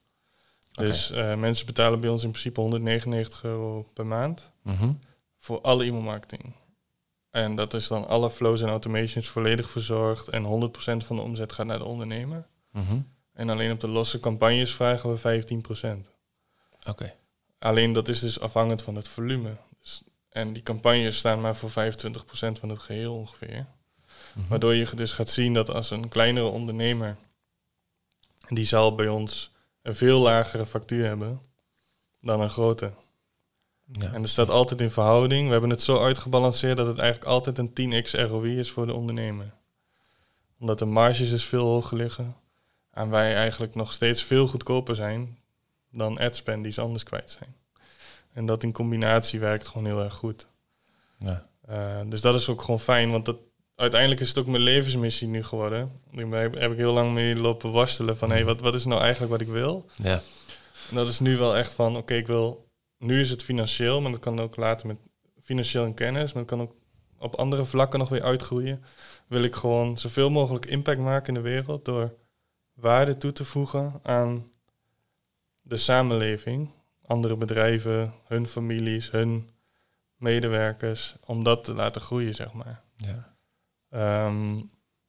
[0.79, 4.53] Dus eh, mensen betalen bij ons in principe 199 euro per maand.
[4.62, 4.93] Mhm.
[5.41, 6.53] voor alle e-mailmarketing.
[7.31, 11.53] En dat is dan alle flows en automations volledig verzorgd en 100% van de omzet
[11.53, 12.47] gaat naar de ondernemer.
[12.73, 13.01] Mhm.
[13.33, 16.09] En alleen op de losse campagnes vragen we 15%.
[16.85, 17.14] Oké.
[17.59, 19.57] Alleen dat is dus afhankelijk van het volume.
[19.81, 23.67] Dus, en die campagnes staan maar voor 25% van het geheel ongeveer.
[24.35, 24.49] Mhm.
[24.49, 27.17] Waardoor je dus gaat zien dat als een kleinere ondernemer,
[28.49, 29.51] die zal bij ons
[29.88, 31.40] een veel lagere factuur hebben
[32.20, 32.92] dan een grote.
[33.92, 34.12] Ja.
[34.12, 35.46] En er staat altijd in verhouding.
[35.46, 38.94] We hebben het zo uitgebalanceerd dat het eigenlijk altijd een 10x ROI is voor de
[38.94, 39.55] ondernemer.
[40.59, 42.37] Omdat de marges dus veel hoger liggen.
[42.90, 45.38] En wij eigenlijk nog steeds veel goedkoper zijn
[45.90, 47.57] dan adspend die ze anders kwijt zijn.
[48.33, 50.46] En dat in combinatie werkt gewoon heel erg goed.
[51.18, 51.46] Ja.
[51.66, 53.37] Eh, dus dat is ook gewoon fijn, want dat,
[53.79, 56.01] uiteindelijk is het ook mijn levensmissie nu geworden.
[56.12, 58.85] Daar heb, heb ik heel lang mee lopen worstelen van, hé, hey, wat, wat is
[58.85, 59.87] nou eigenlijk wat ik wil?
[59.97, 60.23] Ja.
[60.88, 62.67] En dat is nu wel echt van, oké, ik wil...
[62.99, 64.99] Nu is het financieel, maar dat kan ook later met
[65.43, 66.33] financieel en kennis.
[66.33, 66.75] Maar dat kan ook
[67.19, 68.85] op andere vlakken nog weer uitgroeien.
[69.27, 71.85] Wil ik gewoon zoveel mogelijk impact maken in de wereld...
[71.85, 72.14] door
[72.75, 74.51] waarde toe te voegen aan
[75.62, 76.71] de samenleving.
[77.07, 79.51] Andere bedrijven, hun families, hun
[80.17, 81.14] medewerkers.
[81.25, 82.83] Om dat te laten groeien, zeg maar.
[82.97, 83.37] Ja.
[83.90, 84.55] Ehm,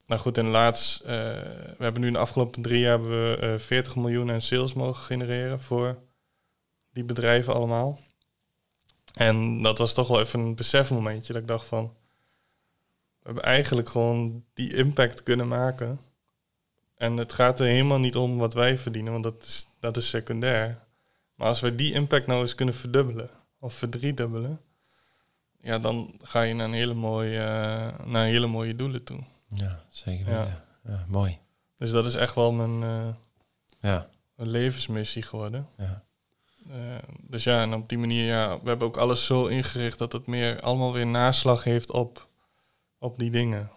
[0.06, 3.38] nou goed, en laatst, uh, we hebben nu in de afgelopen drie jaar hebben we
[3.42, 6.00] uh, 40 miljoen aan sales mogen genereren voor
[6.92, 8.00] die bedrijven allemaal.
[9.14, 11.94] En dat was toch wel even een besefmomentje dat ik dacht van,
[13.20, 16.00] we hebben eigenlijk gewoon die impact kunnen maken.
[16.96, 20.10] En het gaat er helemaal niet om wat wij verdienen, want dat is, dat is
[20.10, 20.88] secundair.
[21.36, 24.62] Maar als we die impact nou eens kunnen verdubbelen of verdriedubbelen,
[25.62, 29.20] ja, dan ga je naar een hele mooie, uh, naar hele mooie doelen toe.
[29.48, 30.64] Ja, zeker weten.
[30.84, 30.92] Ja.
[30.92, 31.06] ja.
[31.08, 31.40] mooi.
[31.76, 33.16] Dus dat is echt wel mijn uh,
[33.80, 34.10] ja.
[34.36, 35.68] levensmissie geworden.
[35.78, 36.04] Ja.
[36.68, 36.76] Uh,
[37.22, 40.26] dus ja, en op die manier, ja, we hebben ook alles zo ingericht dat het
[40.26, 42.28] meer allemaal weer naslag heeft op,
[42.98, 43.72] op die dingen.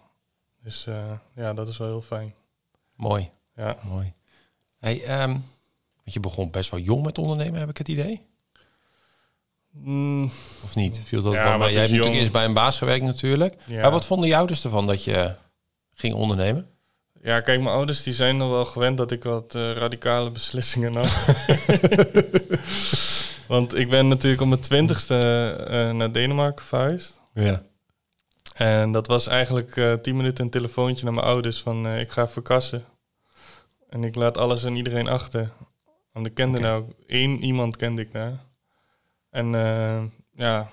[0.63, 0.83] Dus
[1.35, 2.33] ja, dat is wel heel fijn.
[2.95, 3.31] Mooi.
[3.55, 3.77] Ja.
[3.83, 4.13] Mooi.
[4.77, 5.43] Hey, um,
[6.03, 8.21] je begon best wel jong met ondernemen, heb ik het idee?
[9.73, 10.31] Mm,
[10.63, 11.01] of niet?
[11.03, 13.55] Viel dat Ja, wel Jij is hebt natuurlijk eerst bij een baas gewerkt natuurlijk.
[13.65, 13.81] Ja.
[13.81, 15.35] Maar wat vonden je ouders ervan dat je
[15.93, 16.67] ging ondernemen?
[17.21, 20.93] Ja, kijk, mijn ouders die zijn nog wel gewend dat ik wat eh, radicale beslissingen
[20.93, 21.05] nam.
[23.47, 25.17] Want ik ben natuurlijk op mijn twintigste
[25.69, 27.21] eh, naar Denemarken verhuisd.
[27.33, 27.63] Ja.
[28.53, 32.11] En dat was eigenlijk eh, tien minuten een telefoontje naar mijn ouders van eh, ik
[32.11, 32.85] ga verkassen.
[33.89, 35.51] En ik laat alles en iedereen achter.
[36.11, 38.45] Want ik kende nou één iemand kende ik daar.
[39.33, 40.01] En eh,
[40.35, 40.71] ja,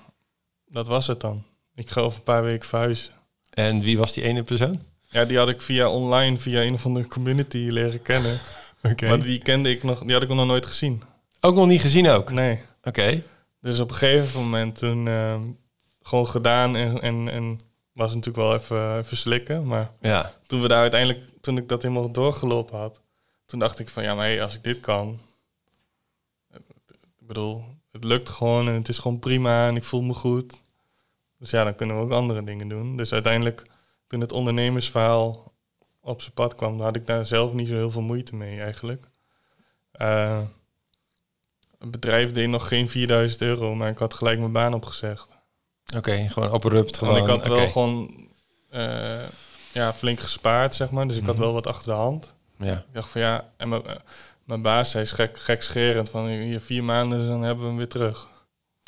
[0.67, 1.43] dat was het dan.
[1.75, 3.13] Ik ga over een paar weken verhuizen.
[3.49, 4.81] En wie was die ene persoon?
[5.09, 8.39] Ja, die had ik via online, via een of andere community leren kennen.
[8.91, 9.07] Oké.
[9.07, 11.01] Maar die kende ik nog, die had ik nog nooit gezien.
[11.41, 12.31] Ook nog niet gezien ook?
[12.31, 12.59] Nee.
[12.83, 13.23] Oké.
[13.61, 15.39] Dus op een gegeven moment toen eh,
[16.01, 17.57] gewoon gedaan en, en, en
[17.93, 19.65] was natuurlijk wel even, even slikken.
[19.67, 20.33] Maar Ja.
[20.47, 23.01] toen we daar uiteindelijk, toen ik dat helemaal doorgelopen had,
[23.45, 25.19] toen dacht ik van ja, maar hey, als ik dit kan,
[26.53, 30.61] ik bedoel, het lukt gewoon en het is gewoon prima en ik voel me goed.
[31.39, 32.97] Dus ja, dan kunnen we ook andere dingen doen.
[32.97, 33.63] Dus uiteindelijk,
[34.07, 35.51] toen het ondernemersverhaal
[36.01, 39.07] op zijn pad kwam, had ik daar zelf niet zo heel veel moeite mee eigenlijk.
[39.91, 40.39] Eh,
[41.79, 45.27] het bedrijf deed nog geen 4000 euro, maar ik had gelijk mijn baan opgezegd.
[45.97, 47.13] Oké, gewoon abrupt gewoon.
[47.13, 48.27] Want ik had wel gewoon
[48.69, 49.23] eh,
[49.71, 51.07] ja, flink gespaard, zeg maar.
[51.07, 51.43] Dus ik had Mhm.
[51.43, 52.33] wel wat achter de hand.
[52.57, 52.73] Ja.
[52.77, 53.95] Ik dacht van ja, en mijn, eh,
[54.51, 57.87] mijn baas zei is gek, gekscherend van hier vier maanden, dan hebben we hem weer
[57.87, 58.29] terug.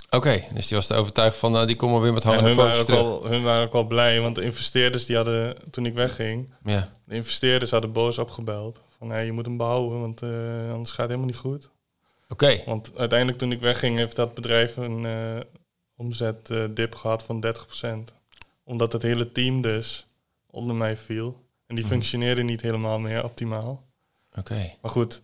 [0.09, 2.57] Oké, dus die was er overtuigd van, nou, die komen weer met En hangende hun
[2.57, 3.01] waren, ook terug.
[3.01, 6.89] wel, hun waren ook wel blij, want de investeerders die hadden, toen ik wegging, Ja.
[7.05, 8.79] de investeerders hadden boos opgebeld.
[8.97, 10.29] Van hey, je moet hem behouden, want eh,
[10.71, 11.69] anders gaat het helemaal niet goed.
[12.29, 12.61] Oké.
[12.65, 15.39] Want uiteindelijk toen ik wegging, heeft dat bedrijf een eh
[15.95, 18.11] omzetdip gehad van 30%.
[18.63, 20.07] Omdat het hele team dus
[20.49, 21.41] onder mij viel.
[21.67, 21.93] En die Mhm.
[21.93, 23.83] functioneerde niet helemaal meer optimaal.
[24.37, 24.73] Oké.
[24.81, 25.21] Maar goed,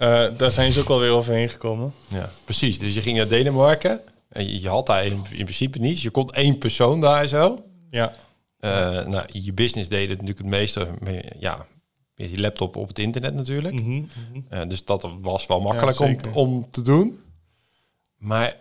[0.00, 1.92] eh, daar zijn ze ook alweer overheen gekomen.
[2.08, 2.78] Ja, precies.
[2.78, 4.00] Dus je ging naar Denemarken.
[4.28, 6.02] En je, je had daar in, in principe niets.
[6.02, 7.64] Je kon één persoon daar zo.
[7.90, 8.14] Ja,
[8.60, 11.66] Eh, nou, je business deed het natuurlijk het meeste met, ja,
[12.14, 13.74] met je laptop op het internet natuurlijk.
[13.74, 14.06] Mhm, mhm.
[14.48, 17.20] Eh, dus dat was wel makkelijk Ja, om, om te doen.
[18.16, 18.56] Maar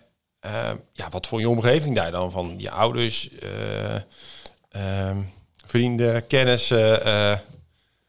[0.93, 2.31] ja, wat voor je omgeving daar dan?
[2.31, 3.95] Van je ouders, eh,
[4.69, 5.17] ehm,
[5.65, 6.79] vrienden, kennissen.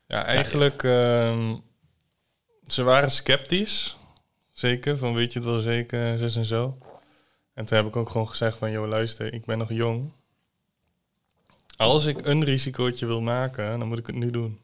[0.07, 1.55] ja eigenlijk, ehm,
[2.71, 3.97] ze waren sceptisch.
[4.53, 6.79] Zeker, van weet je het wel zeker, zus en zo.
[7.55, 10.13] En toen heb ik ook gewoon gezegd van, joh luister, ik ben nog jong.
[11.77, 14.61] Als ik een risicootje wil maken, dan moet ik het nu doen.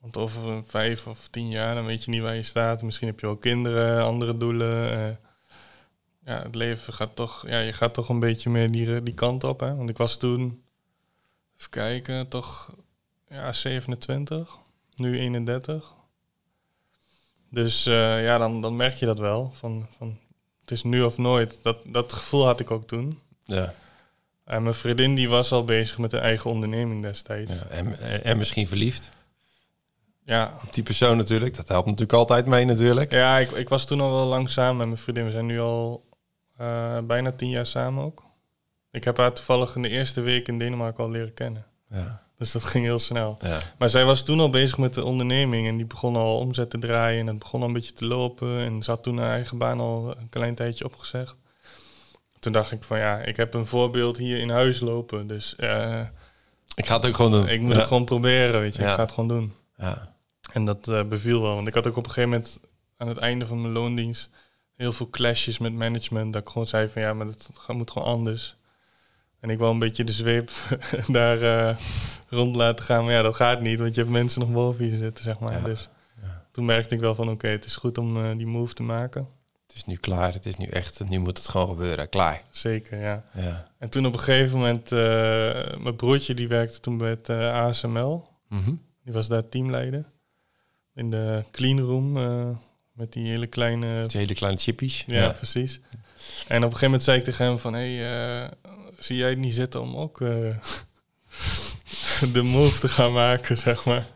[0.00, 2.82] Want over vijf of tien jaar, dan weet je niet waar je staat.
[2.82, 4.90] Misschien heb je wel kinderen, andere doelen.
[4.92, 5.16] eh.
[6.24, 9.44] ja, het leven gaat toch, ja, je gaat toch een beetje meer die, die kant
[9.44, 9.60] op.
[9.60, 9.76] Hè?
[9.76, 10.62] Want ik was toen,
[11.56, 12.74] even kijken, toch
[13.28, 14.58] ja, 27,
[14.94, 15.94] nu 31.
[17.52, 19.52] Dus eh, ja, dan, dan merk je dat wel.
[19.54, 20.18] Van, van,
[20.60, 21.58] het is nu of nooit.
[21.62, 23.20] Dat, dat gevoel had ik ook toen.
[23.44, 23.74] ja,
[24.44, 27.52] En mijn vriendin die was al bezig met een eigen onderneming destijds.
[27.52, 27.66] ja.
[27.66, 29.10] En, en, en misschien verliefd.
[30.24, 31.56] Ja, Op die persoon natuurlijk.
[31.56, 33.12] Dat helpt natuurlijk altijd mee natuurlijk.
[33.12, 35.24] ja ik, ik was toen al wel lang samen met mijn vriendin.
[35.24, 36.04] We zijn nu al
[36.56, 38.24] eh, bijna tien jaar samen ook.
[38.90, 41.66] Ik heb haar toevallig in de eerste week in Denemarken al leren kennen.
[41.88, 43.38] Ja, Dus dat ging heel snel.
[43.40, 43.60] ja.
[43.78, 46.78] Maar zij was toen al bezig met de onderneming en die begon al omzet te
[46.78, 48.58] draaien en het begon al een beetje te lopen.
[48.58, 51.36] En ze had toen haar eigen baan al een klein tijdje opgezegd.
[52.38, 55.26] toen dacht ik van ja, ik heb een voorbeeld hier in huis lopen.
[55.26, 56.00] Dus eh,
[56.74, 57.48] Ik ga het ook gewoon doen.
[57.48, 57.78] ik moet ja.
[57.78, 58.82] het gewoon proberen, weet je.
[58.82, 58.88] Ja.
[58.88, 59.52] Ik ga het gewoon doen.
[59.76, 60.14] Ja.
[60.52, 61.54] En dat eh, beviel wel.
[61.54, 62.58] Want ik had ook op een gegeven moment
[62.96, 64.30] aan het einde van mijn loondienst
[64.76, 66.32] heel veel clashes met management.
[66.32, 68.56] Dat ik gewoon zei van ja, maar dat moet gewoon anders.
[69.40, 70.50] En ik wou een beetje de zweep
[71.06, 71.76] daar eh,
[72.32, 73.04] rond laten gaan.
[73.04, 75.52] Maar ja, dat gaat niet, want je hebt mensen nog boven je zitten, zeg maar.
[75.52, 75.64] Ja.
[75.64, 75.88] Dus
[76.52, 79.28] toen merkte ik wel van oké, het is goed om eh, die move te maken.
[79.66, 80.32] Het is nu klaar.
[80.32, 81.08] Het is nu echt.
[81.08, 82.08] Nu moet het gewoon gebeuren.
[82.08, 82.42] Klaar.
[82.50, 83.24] Zeker, ja.
[83.34, 83.64] Ja.
[83.78, 84.98] En toen op een gegeven moment, eh,
[85.78, 88.28] mijn broertje die werkte toen bij het eh, ASML.
[88.48, 88.74] Mhm.
[89.04, 90.04] Die was daar teamleider.
[90.94, 92.12] In de clean room,
[92.92, 95.04] met die hele kleine Die hele kleine chippies.
[95.06, 95.80] Ja, precies.
[96.48, 97.74] En op een gegeven moment zei ik tegen hem van...
[97.74, 98.50] Hé, hey,
[98.98, 100.20] zie jij het niet zitten om ook
[102.32, 104.06] de move te gaan maken, zeg maar.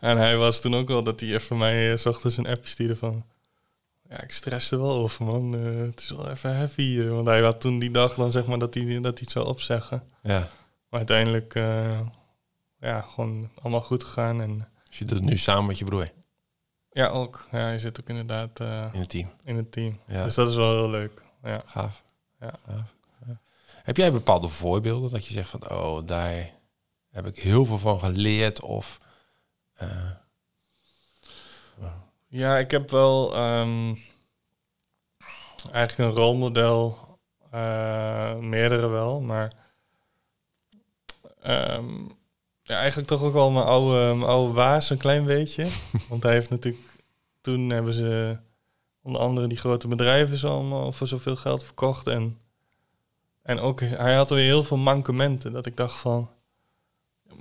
[0.00, 2.70] En hij was toen ook wel dat hij even mij eh, 's ochtends een appje
[2.70, 3.24] stuurde van...
[4.08, 5.54] Ja, ik stress er wel over, man.
[5.54, 6.98] Eh, het is wel even heavy.
[7.00, 9.30] eh, want hij had toen die dag dan zeg maar dat hij, dat hij het
[9.30, 10.02] zou opzeggen.
[10.22, 10.38] Ja.
[10.88, 11.54] Maar uiteindelijk,
[12.80, 14.40] ja, gewoon allemaal goed gegaan.
[14.40, 16.08] En Dus je doet het nu samen met je broer
[16.90, 17.48] ja, ook.
[17.50, 18.60] Ja, hij zit ook inderdaad
[18.92, 19.30] in het team.
[19.44, 19.98] in het team.
[20.06, 20.24] Ja.
[20.24, 21.22] Dus dat is wel heel leuk.
[21.42, 21.62] Ja.
[21.64, 22.02] Gaaf.
[22.40, 22.54] Ja.
[22.66, 22.94] Gaaf.
[23.26, 23.40] Ja.
[23.82, 26.50] Heb jij bepaalde voorbeelden dat je zegt van, oh, daar
[27.12, 28.98] heb ik heel veel van geleerd of
[29.74, 30.10] eh,
[32.26, 33.94] Ja, ik heb wel ehm,
[35.72, 36.98] eigenlijk een rolmodel,
[37.50, 39.52] eh, meerdere wel, maar
[41.42, 42.04] ehm,
[42.62, 45.68] ja, eigenlijk toch ook wel mijn oude, mijn oude waas een klein beetje.
[46.08, 46.96] Want hij heeft natuurlijk,
[47.40, 48.38] toen hebben ze
[49.02, 52.06] onder andere die grote bedrijven zo allemaal voor zoveel geld verkocht.
[52.06, 52.38] En,
[53.42, 56.30] en ook, hij had weer heel veel mankementen, dat ik dacht van,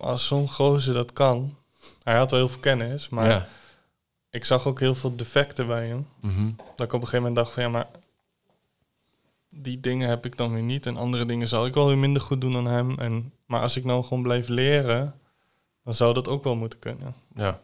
[0.01, 1.55] als zo'n gozer dat kan,
[2.03, 3.47] hij had wel heel veel kennis, maar ja.
[4.29, 6.07] ik zag ook heel veel defecten bij hem.
[6.21, 6.51] Mhm.
[6.75, 7.87] Dat ik op een gegeven moment dacht van ja, maar
[9.49, 10.85] die dingen heb ik dan weer niet.
[10.85, 12.97] En andere dingen zal ik wel weer minder goed doen dan hem.
[12.97, 15.19] En, maar als ik nou gewoon blijf leren,
[15.83, 17.15] dan zou dat ook wel moeten kunnen.
[17.33, 17.61] ja,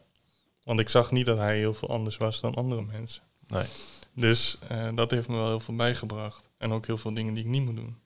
[0.64, 3.24] Want ik zag niet dat hij heel veel anders was dan andere mensen.
[3.48, 3.66] nee.
[4.14, 6.50] Dus eh, dat heeft me wel heel veel bijgebracht.
[6.58, 7.98] En ook heel veel dingen die ik niet moet doen.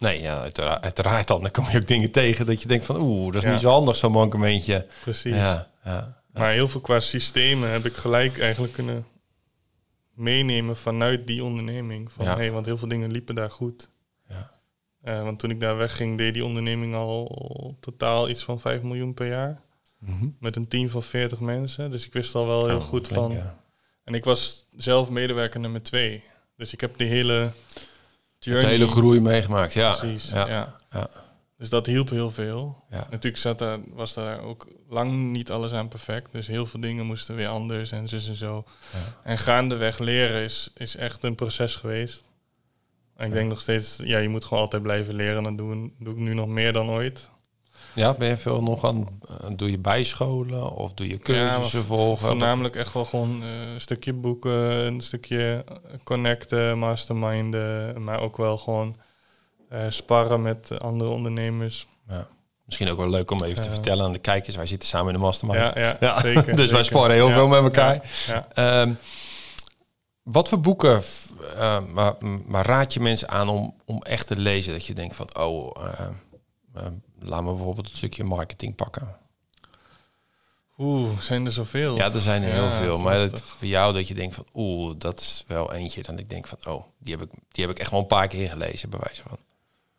[0.00, 1.42] Nee, ja, uiteraard, uiteraard dan.
[1.42, 3.50] Dan kom je ook dingen tegen dat je denkt van, oeh, dat is Ja.
[3.50, 4.86] niet zo handig, zo'n mankementje.
[5.02, 5.34] Precies.
[5.34, 6.22] Ja, ja.
[6.32, 9.06] Maar heel veel qua systemen heb ik gelijk eigenlijk kunnen
[10.14, 12.12] meenemen vanuit die onderneming.
[12.12, 13.90] Van, hey, want heel veel dingen liepen daar goed.
[14.28, 14.50] Ja.
[15.02, 19.14] Eh, want toen ik daar wegging, deed die onderneming al totaal iets van 5 miljoen
[19.14, 19.60] per jaar.
[19.98, 20.28] Mhm.
[20.38, 21.90] Met een team van 40 mensen.
[21.90, 23.38] Dus ik wist al wel heel Oh, goed flink, van.
[24.04, 26.22] En ik was zelf medewerker nummer twee.
[26.56, 27.50] Dus ik heb die hele
[28.44, 28.64] journey.
[28.64, 29.96] de hele groei meegemaakt, ja.
[29.96, 30.28] Precies.
[30.28, 30.48] Ja.
[30.48, 30.76] Ja.
[30.90, 31.08] Ja.
[31.58, 32.84] Dus dat hielp heel veel.
[32.90, 33.06] Ja.
[33.10, 36.32] Natuurlijk zat daar, was daar ook lang niet alles aan perfect.
[36.32, 38.64] Dus heel veel dingen moesten weer anders en zus en zo.
[38.92, 38.98] Ja.
[39.30, 42.22] En gaandeweg leren is, is echt een proces geweest.
[43.16, 45.42] En ik denk nog steeds, ja, je moet gewoon altijd blijven leren.
[45.42, 47.29] Dat doe, doe ik nu nog meer dan ooit.
[48.00, 52.26] Ja, ben je veel nog aan, eh, doe je bijscholen of doe je cursussen volgen?
[52.26, 55.64] Voornamelijk echt wel gewoon eh, een stukje boeken, een stukje
[56.04, 58.02] connecten, masterminden.
[58.02, 58.96] Maar ook wel gewoon
[59.68, 61.86] eh, sparren met andere ondernemers.
[62.08, 62.26] Ja.
[62.64, 64.56] Misschien ook wel leuk om even te vertellen aan de kijkers.
[64.56, 65.74] Wij zitten samen in de mastermind.
[65.74, 66.56] Ja, ja, zeker.
[66.62, 68.02] dus wij sparren heel veel met elkaar.
[68.54, 68.92] Ehm,
[70.22, 71.02] wat voor boeken
[71.92, 72.14] maar,
[72.46, 74.72] maar raad je mensen aan om, om echt te lezen?
[74.72, 75.76] Dat je denkt van, oh,
[77.18, 79.16] laat me bijvoorbeeld het stukje marketing pakken.
[80.78, 81.96] Oeh, zijn er zoveel?
[81.96, 83.00] Ja, er zijn er heel veel.
[83.00, 86.02] Maar het, voor jou dat je denkt van, oeh, dat is wel eentje.
[86.02, 88.28] Dan ik denk van, oh, die heb ik, die heb ik echt wel een paar
[88.28, 89.38] keer gelezen, bij wijze van.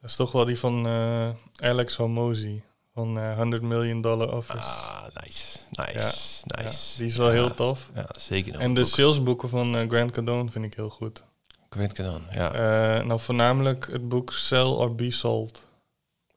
[0.02, 2.62] Dat is toch wel die van eh, Alex Hormozy.
[2.94, 4.58] Van eh 100 Million Dollar Office.
[4.58, 6.98] Ah, nice, nice, Ja, nice.
[6.98, 7.90] die is wel heel tof.
[7.96, 8.60] Ja, zeker.
[8.60, 8.90] En de boek.
[8.90, 11.24] salesboeken van eh, Grant Cardone vind ik heel goed.
[11.70, 12.54] Quint Canon, ja.
[12.54, 15.64] Eh, nou, voornamelijk het boek Sell or Be Sold.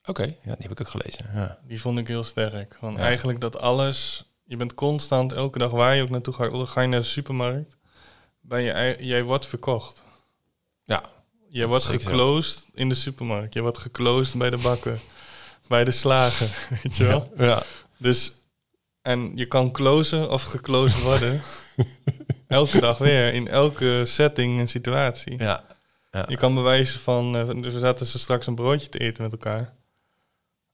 [0.07, 1.31] Oké, ja, die heb ik ook gelezen.
[1.35, 1.59] Ja.
[1.67, 2.77] Die vond ik heel sterk.
[2.81, 3.05] Want Ja.
[3.05, 4.25] eigenlijk dat alles...
[4.47, 6.69] Je bent constant, elke dag waar je ook naartoe gaat...
[6.69, 7.77] Ga je naar de supermarkt,
[8.40, 10.03] ben je, jij wordt verkocht.
[10.85, 11.03] ja,
[11.49, 13.55] Je wordt geclosed in de supermarkt.
[13.55, 15.01] Je wordt geclosed bij de bakken.
[15.69, 16.49] bij de slagen,
[16.83, 17.33] weet je wel?
[17.37, 17.62] ja.
[17.97, 18.33] Dus,
[19.03, 21.43] en je kan closen of geclosed worden.
[22.49, 25.38] elke dag weer, in elke setting en situatie.
[25.38, 25.64] Ja,
[26.11, 26.25] ja.
[26.29, 29.75] Je kan bewijzen van, dus we zaten ze straks een broodje te eten met elkaar.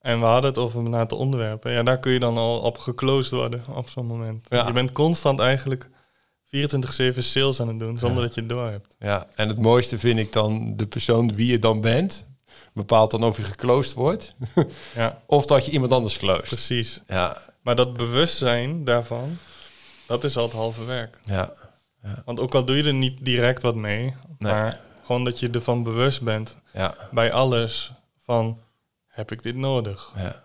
[0.01, 1.73] En we hadden het over een aantal onderwerpen.
[1.73, 4.47] Ja, daar kun je dan al op geclosed worden op zo'n moment.
[4.49, 4.67] Ja.
[4.67, 5.89] Je bent constant eigenlijk
[6.47, 8.25] 24-7 sales aan het doen, zonder Ja.
[8.25, 8.95] dat je het door hebt.
[8.99, 12.27] ja, en het mooiste vind ik dan de persoon wie je dan bent.
[12.73, 14.35] Bepaalt dan of je geclosed wordt
[14.95, 16.43] Ja, of dat je iemand anders closed.
[16.45, 17.01] precies.
[17.07, 19.39] Ja, Maar dat bewustzijn daarvan,
[20.07, 21.21] dat is al het halve werk.
[21.25, 21.53] ja,
[22.25, 24.03] Want ook al doe je er niet direct wat mee,
[24.39, 24.53] Nee.
[24.53, 27.93] maar gewoon dat je ervan bewust bent Ja, bij alles
[28.25, 28.59] van
[29.21, 30.13] heb ik dit nodig?
[30.17, 30.43] ja,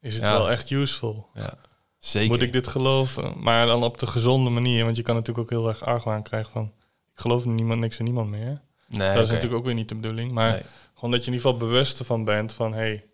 [0.00, 0.32] Is het Ja.
[0.32, 1.28] wel echt useful?
[1.34, 1.54] ja.
[1.98, 2.28] Zeker.
[2.28, 3.32] Moet ik dit geloven?
[3.42, 6.52] Maar dan op de gezonde manier, want je kan natuurlijk ook heel erg argwaan krijgen
[6.52, 6.72] van
[7.14, 8.60] ik geloof niemand, niks en niemand meer.
[8.88, 10.32] Nee, dat is natuurlijk ook weer niet de bedoeling.
[10.32, 10.62] Maar Nee.
[10.94, 13.04] gewoon dat je in ieder geval bewust ervan bent van hé, hey,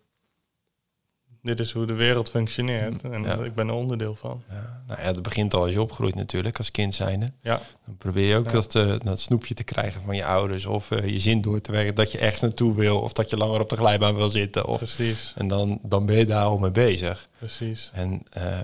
[1.41, 3.33] dit is hoe de wereld functioneert en Ja.
[3.35, 4.43] ik ben er onderdeel van.
[4.49, 7.31] Ja, nou ja, dat begint al als je opgroeit natuurlijk, als kind zijnde.
[7.41, 8.51] Ja, Dan probeer je ook Ja.
[8.51, 10.65] dat, eh, dat snoepje te krijgen van je ouders.
[10.65, 12.99] Of eh, je zin door te werken dat je ergens naartoe wil.
[13.01, 14.65] Of dat je langer op de glijbaan wil zitten.
[14.65, 17.27] Of, precies, en dan, dan ben je daar al mee bezig.
[17.37, 17.89] precies.
[17.93, 18.59] En eh,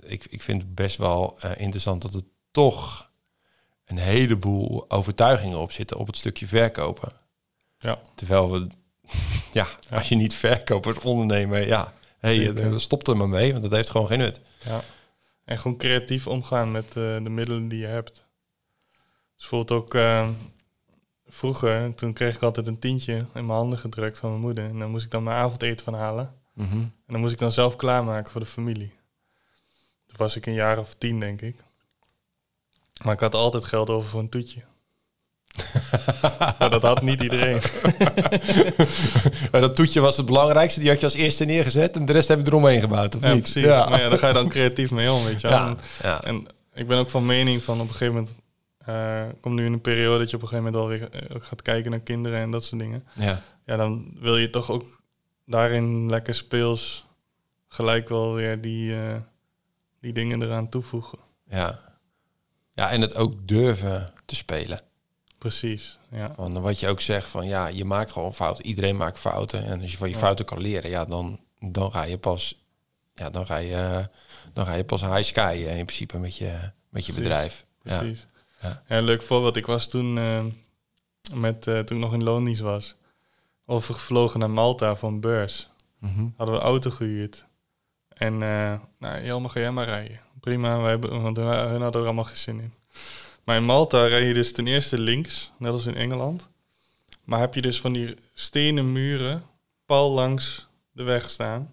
[0.00, 3.10] ik, ik vind het best wel interessant dat er toch
[3.84, 7.12] een heleboel overtuigingen op zitten op het stukje verkopen.
[7.78, 7.98] Ja.
[8.14, 8.58] Terwijl we,
[9.52, 9.96] ja, Ja.
[9.96, 13.72] als je niet verkoopt als ondernemer, ja, hey, eh, stop er maar mee, want dat
[13.72, 14.40] heeft gewoon geen nut.
[14.64, 14.80] Ja.
[15.44, 18.14] En gewoon creatief omgaan met eh, de middelen die je hebt.
[19.36, 20.28] Dus bijvoorbeeld ook eh,
[21.26, 24.64] vroeger, toen kreeg ik altijd een tientje in mijn handen gedrukt van mijn moeder.
[24.64, 26.34] En dan moest ik dan mijn avondeten van halen.
[26.54, 26.78] Mhm.
[26.78, 28.92] En dan moest ik dan zelf klaarmaken voor de familie.
[30.06, 31.56] Toen was ik een jaar of tien, denk ik.
[33.04, 34.62] Maar ik had altijd geld over voor een toetje.
[36.58, 37.60] maar dat had niet iedereen.
[39.50, 42.28] Maar dat toetje was het belangrijkste, die had je als eerste neergezet en de rest
[42.28, 43.42] heb je eromheen gebouwd, of Ja, niet?
[43.42, 43.64] precies.
[43.64, 45.56] Maar ja, daar ga je dan creatief mee om, weet je wel.
[45.58, 46.22] Ja, En- ja.
[46.24, 48.34] En ik ben ook van mening van op een gegeven moment...
[48.84, 51.36] eh komt nu in een periode dat je op een gegeven moment wel weer eh,
[51.42, 53.04] gaat kijken naar kinderen en dat soort dingen.
[53.14, 53.42] ja.
[53.66, 54.84] Ja, dan wil je toch ook
[55.46, 57.04] daarin lekker speels
[57.68, 59.14] gelijk wel weer die, eh,
[60.00, 61.18] die dingen eraan toevoegen.
[61.50, 61.78] Ja.
[62.74, 64.80] ja, en het ook durven te spelen.
[65.38, 66.32] Precies, ja.
[66.34, 68.66] Van wat je ook zegt van ja, je maakt gewoon fouten.
[68.66, 69.64] Iedereen maakt fouten.
[69.64, 70.20] En als je van je Ja.
[70.20, 72.64] fouten kan leren, ja, dan, dan ga je pas,
[73.14, 74.08] ja, dan ga je,
[74.52, 77.66] dan ga je pas high sky eh, in principe met je, met je bedrijf.
[77.82, 78.26] Precies.
[78.60, 78.82] Ja.
[78.88, 78.96] Ja.
[78.96, 79.56] een leuk voorbeeld.
[79.56, 80.44] Ik was toen, eh,
[81.32, 82.94] met, eh, toen ik nog in Lonisch was,
[83.66, 85.68] overgevlogen naar Malta van beurs.
[85.98, 86.26] Mhm.
[86.36, 87.46] Hadden we een auto gehuurd.
[88.08, 90.20] En eh nou, Jelmer, ga jij maar rijden.
[90.40, 92.72] Prima, wij want hun hun hadden er allemaal geen zin in.
[93.48, 96.48] Maar in Malta rij je dus ten eerste links, net als in Engeland.
[97.24, 99.44] Maar heb je dus van die stenen muren
[99.84, 101.72] pal langs de weg staan.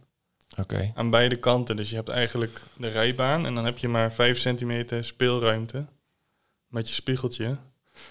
[0.57, 1.75] Oké, Aan beide kanten.
[1.75, 5.85] Dus je hebt eigenlijk de rijbaan en dan heb je maar 5 centimeter speelruimte.
[6.67, 7.57] Met je spiegeltje.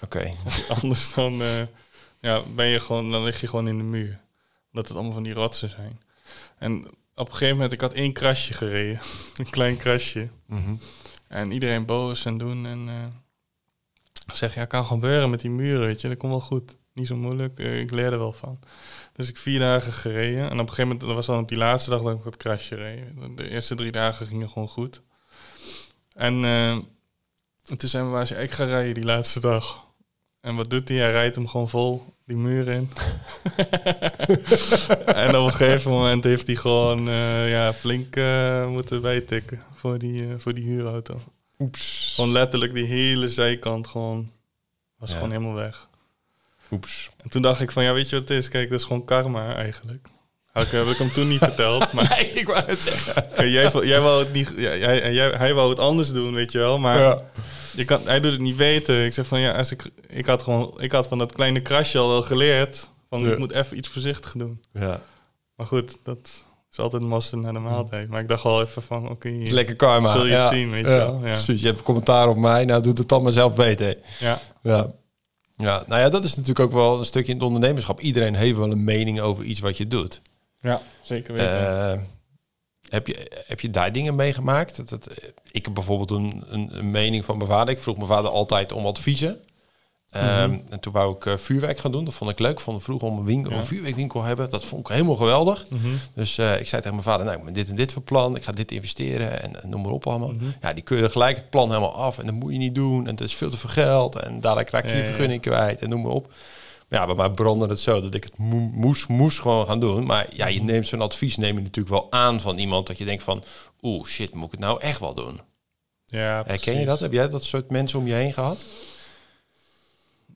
[0.01, 0.33] oké.
[0.81, 1.61] Anders dan, eh,
[2.19, 4.19] ja, ben je gewoon, dan lig je gewoon in de muur.
[4.71, 6.01] Omdat het allemaal van die rotsen zijn.
[6.57, 8.99] En op een gegeven moment, ik had één krasje gereden.
[9.37, 10.27] een klein krasje.
[10.45, 10.75] Mhm.
[11.27, 12.65] En iedereen boos en doen.
[12.65, 13.03] En eh,
[14.27, 16.07] ik zeg, ja, kan gebeuren met die muren, weet je.
[16.07, 16.75] Dat komt wel goed.
[16.93, 17.59] Niet zo moeilijk.
[17.59, 18.59] eh, ik leer er wel van.
[19.13, 20.43] Dus ik vier dagen gereden.
[20.43, 22.37] En op een gegeven moment, dat was dan op die laatste dag dat ik dat
[22.37, 23.03] krasje reed.
[23.35, 25.01] De eerste drie dagen gingen gewoon goed.
[26.13, 26.77] En eh,
[27.77, 29.83] toen zijn we waar ze ik ga rijden die laatste dag.
[30.41, 30.97] En wat doet hij?
[30.97, 32.89] Hij rijdt hem gewoon vol die muur in.
[35.05, 38.15] en op een gegeven moment heeft hij gewoon eh, ja, flink
[38.67, 41.19] moeten bijtikken voor die, voor die huurauto.
[41.59, 42.11] Oeps.
[42.15, 44.31] Gewoon letterlijk die hele zijkant gewoon
[44.97, 45.15] was Ja.
[45.15, 45.87] gewoon helemaal weg.
[46.71, 47.09] Oeps.
[47.23, 48.49] En toen dacht ik van ja, weet je wat het is?
[48.49, 50.07] Kijk, dat is gewoon karma eigenlijk.
[50.51, 53.49] Had ik, heb ik hem toen niet verteld, maar Nee, ik wou het zeggen.
[53.49, 56.57] Jij, jij wou het niet, ja, jij, jij, hij wou het anders doen, weet je
[56.57, 56.77] wel.
[56.79, 57.21] Maar Ja.
[57.75, 59.05] je kan, hij doet het niet weten.
[59.05, 61.97] Ik zeg van ja, als ik, ik had gewoon, ik had van dat kleine krasje
[61.97, 62.89] al wel geleerd.
[63.09, 63.31] Van Ja.
[63.31, 64.63] ik moet even iets voorzichtig doen.
[64.73, 65.01] Ja.
[65.55, 66.43] Maar goed, dat
[66.77, 68.09] is altijd mosterd naar de maaltijd.
[68.09, 70.11] Maar ik dacht wel even van oké, is lekker karma.
[70.11, 70.97] Zul je het zien, weet je Ja.
[70.97, 71.21] wel, ja.
[71.21, 72.65] Precies, je hebt commentaar op mij.
[72.65, 73.97] Nou, doet het dan maar zelf beter.
[74.19, 74.91] ja, Ja.
[75.57, 77.99] Ja, nou ja, dat is natuurlijk ook wel een stukje in het ondernemerschap.
[77.99, 80.21] Iedereen heeft wel een mening over iets wat je doet.
[80.61, 81.91] ja, zeker weten.
[81.91, 81.99] Eh,
[82.89, 84.77] heb, je, heb je daar dingen meegemaakt?
[84.77, 85.09] Dat, dat,
[85.51, 87.73] ik heb bijvoorbeeld een, een, een mening van mijn vader.
[87.73, 89.39] Ik vroeg mijn vader altijd om adviezen.
[90.15, 90.59] Ehm, Mhm.
[90.69, 92.05] En toen wou ik eh, vuurwerk gaan doen.
[92.05, 92.59] Dat vond ik leuk.
[92.59, 93.57] Vond vroeger om een, winkel, Ja.
[93.57, 94.49] een vuurwerkwinkel hebben.
[94.49, 95.65] Dat vond ik helemaal geweldig.
[95.69, 95.87] Mhm.
[96.13, 98.35] Dus eh, ik zei tegen mijn vader, nou, ik ben dit en dit voor plan.
[98.35, 100.31] Ik ga dit investeren en, en noem maar op allemaal.
[100.31, 100.45] Mhm.
[100.61, 102.19] Ja, die keurde gelijk het plan helemaal af.
[102.19, 103.07] En dat moet je niet doen.
[103.07, 104.15] En dat is veel te veel geld.
[104.15, 105.07] En daarna krijg je Ja, je ja.
[105.09, 105.81] vergunning kwijt.
[105.81, 106.33] En noem maar op.
[106.89, 109.79] Maar ja, bij mij brandde het zo dat ik het mo- moest, moest gewoon gaan
[109.79, 110.05] doen.
[110.05, 112.87] Maar ja, je neemt zo'n advies neem je natuurlijk wel aan van iemand.
[112.87, 113.43] Dat je denkt van,
[113.81, 115.39] oeh, shit, moet ik het nou echt wel doen?
[116.05, 116.85] Ja, Herken je precies.
[116.85, 116.99] dat?
[116.99, 118.63] Heb jij dat soort mensen om je heen gehad?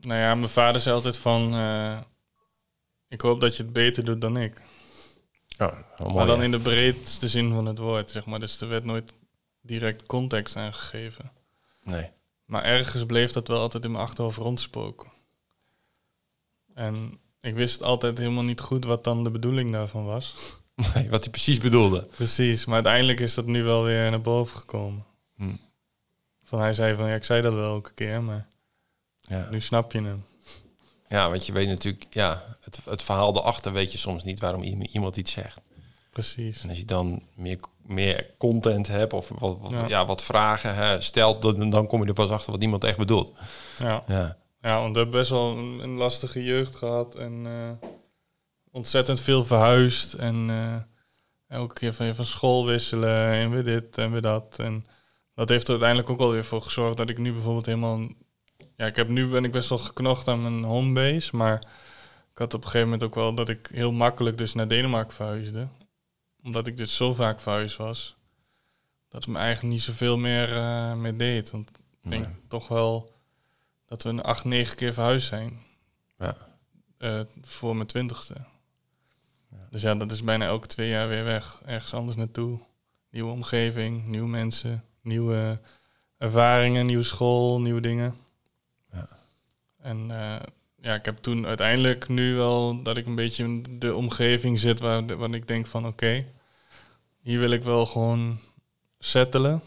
[0.02, 1.54] Nou ja, mijn vader zei altijd van...
[1.54, 2.00] eh,
[3.08, 4.62] ik hoop dat je het beter doet dan ik.
[5.48, 8.40] Ja, wel maar dan in de breedste zin van het woord, zeg maar.
[8.40, 9.14] Dus er werd nooit
[9.62, 11.32] direct context aangegeven.
[11.84, 12.10] Nee.
[12.46, 15.12] Maar ergens bleef dat wel altijd in mijn achterhoofd rondspoken.
[16.74, 20.36] En ik wist altijd helemaal niet goed wat dan de bedoeling daarvan was.
[20.94, 22.08] nee, wat hij precies bedoelde.
[22.16, 25.04] Precies, maar uiteindelijk is dat nu wel weer naar boven gekomen.
[25.36, 25.56] Hm.
[26.44, 28.48] Van hij zei van, ja, ik zei dat wel elke keer, maar
[29.30, 29.48] Ja.
[29.52, 30.26] nu snap je hem.
[31.08, 34.64] Ja, want je weet natuurlijk, ja, het, het verhaal erachter weet je soms niet waarom
[34.64, 35.62] iemand iets zegt.
[36.10, 36.64] Precies.
[36.64, 39.88] En als je dan meer, meer content hebt of wat, wat, ja.
[39.88, 40.06] Ja.
[40.06, 43.34] wat vragen hè, stelt, dan, dan kom je er pas achter wat iemand echt bedoelt.
[43.78, 44.04] Ja.
[44.08, 47.90] Ja, Ja, want we hebben best wel een, een lastige jeugd gehad en eh,
[48.72, 50.14] ontzettend veel verhuisd.
[50.14, 50.76] En eh,
[51.58, 54.60] elke keer van, van school wisselen en weer dit en weer dat.
[54.60, 54.86] En
[55.36, 58.08] dat heeft er uiteindelijk ook wel weer voor gezorgd dat ik nu bijvoorbeeld helemaal...
[58.80, 61.56] Ja, ik heb nu ben ik best wel geknocht aan mijn homebase, maar
[62.32, 65.16] ik had op een gegeven moment ook wel dat ik heel makkelijk dus naar Denemarken
[65.16, 65.68] verhuisde.
[66.44, 68.16] Omdat ik dus zo vaak verhuisd was,
[69.08, 71.52] dat het me eigenlijk niet zoveel meer, eh meer deed.
[71.52, 72.36] Want ik denk Nee.
[72.48, 73.14] toch wel
[73.86, 75.60] dat we een acht, negen keer verhuisd zijn.
[76.18, 76.36] Ja.
[76.98, 78.46] Eh, voor mijn twintigste.
[79.70, 81.62] Dus ja, dat is bijna elke twee jaar weer weg.
[81.66, 82.60] Ergens anders naartoe.
[83.10, 85.60] Nieuwe omgeving, nieuwe mensen, nieuwe
[86.18, 88.16] ervaringen, nieuwe school, nieuwe dingen.
[89.82, 90.40] En eh,
[90.82, 94.80] ja, ik heb toen uiteindelijk nu wel dat ik een beetje in de omgeving zit
[94.80, 96.26] waar, waar ik denk van oké,
[97.22, 98.40] hier wil ik wel gewoon
[99.00, 99.62] settelen.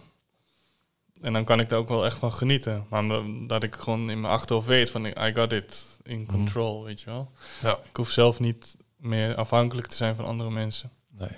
[1.20, 2.86] En dan kan ik daar ook wel echt van genieten.
[2.88, 3.04] Maar
[3.46, 7.06] dat ik gewoon in mijn achterhoofd weet van I got it in control, weet je
[7.06, 7.32] wel.
[7.62, 7.78] Ja.
[7.90, 10.90] Ik hoef zelf niet meer afhankelijk te zijn van andere mensen.
[11.08, 11.36] nee.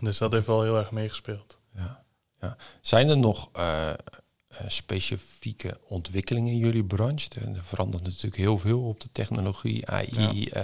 [0.00, 1.58] Dus dat heeft wel heel erg meegespeeld.
[1.74, 2.04] Ja.
[2.40, 2.56] Ja.
[2.80, 3.90] Zijn er nog eh,
[4.68, 7.28] specifieke ontwikkelingen in jullie branche?
[7.40, 10.62] Er er verandert natuurlijk heel veel op de technologie, AI, eh,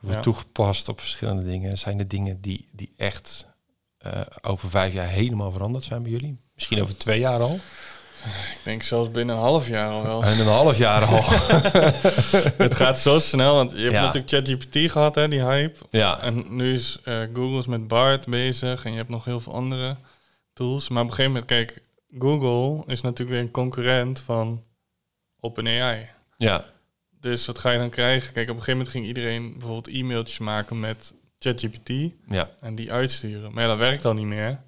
[0.00, 0.20] wordt Ja.
[0.22, 1.78] toegepast op verschillende dingen.
[1.78, 3.46] Zijn er dingen die, die echt
[3.98, 6.38] eh, over vijf jaar helemaal veranderd zijn bij jullie?
[6.54, 7.54] Misschien over twee jaar al?
[8.24, 10.24] Ik denk zelfs binnen een half jaar al wel.
[10.24, 11.22] En een half jaar al.
[12.66, 14.00] het gaat zo snel, want je hebt Ja.
[14.04, 15.78] natuurlijk ChatGPT gehad, hè, die hype.
[15.90, 19.40] ja, En nu is eh, Google is met BART bezig en je hebt nog heel
[19.40, 19.96] veel andere
[20.52, 20.88] tools.
[20.88, 21.82] Maar op een gegeven moment, kijk,
[22.18, 24.64] Google is natuurlijk weer een concurrent van
[25.40, 26.08] OpenAI.
[26.36, 26.64] ja,
[27.20, 28.32] Dus wat ga je dan krijgen?
[28.32, 31.92] Kijk, op een gegeven moment ging iedereen bijvoorbeeld e-mailtjes maken met ChatGPT
[32.28, 33.52] ja, en die uitsturen.
[33.52, 34.60] Maar ja, dat werkt al niet meer.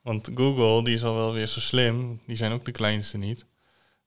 [0.00, 3.46] Want Google, die is al wel weer zo slim, die zijn ook de kleinste niet.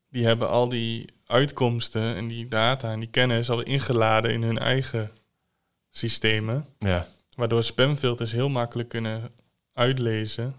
[0.09, 4.57] Die hebben al die uitkomsten en die data en die kennis al ingeladen in hun
[4.57, 5.11] eigen
[5.91, 6.65] systemen.
[6.79, 7.07] ja.
[7.35, 9.31] Waardoor spamfilters heel makkelijk kunnen
[9.73, 10.55] uitlezen.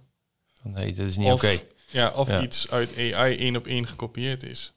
[0.63, 1.61] Van, Nee, dat is niet oké.
[1.95, 2.43] Ja, of Ja.
[2.43, 4.73] iets uit AI één op één gekopieerd is.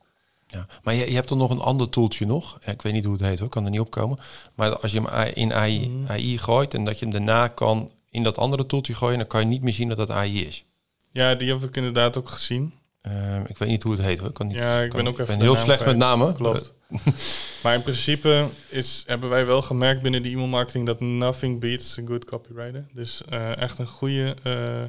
[0.48, 0.68] Ja.
[0.84, 2.60] Maar je, je hebt er nog een ander toeltje nog.
[2.66, 4.18] Ik weet niet hoe het heet hoor, kan er niet opkomen.
[4.56, 6.12] Maar als je hem in AI, Mhm.
[6.12, 9.40] AI gooit en dat je hem daarna kan in dat andere toeltje gooien, dan kan
[9.40, 10.66] je niet meer zien dat dat AI is.
[11.12, 12.74] Ja, die heb ik inderdaad ook gezien.
[13.02, 14.32] Ehm, ik weet niet hoe het heet hoor.
[14.32, 16.34] Kan niet, Ja, ik kan- ben ook even ben heel slecht met namen.
[16.34, 16.74] Klopt.
[17.64, 22.02] maar in principe is, hebben wij wel gemerkt binnen de e-mailmarketing dat nothing beats a
[22.06, 22.86] good copywriter.
[22.94, 24.84] Dus eh, echt een goede, eh,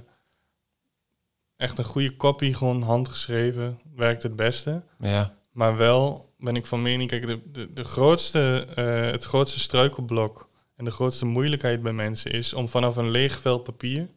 [1.59, 4.82] echt een goede copy, gewoon handgeschreven, werkt het beste.
[4.98, 9.59] Ja, Maar wel ben ik van mening, kijk, de, de, de grootste, eh, het grootste
[9.61, 14.09] struikelblok en de grootste moeilijkheid bij mensen is om vanaf een leeg vel papier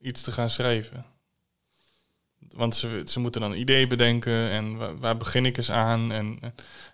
[0.00, 1.06] iets te gaan schrijven.
[2.56, 6.12] Want ze, ze moeten dan een idee bedenken en waar, waar begin ik eens aan?
[6.12, 6.38] En,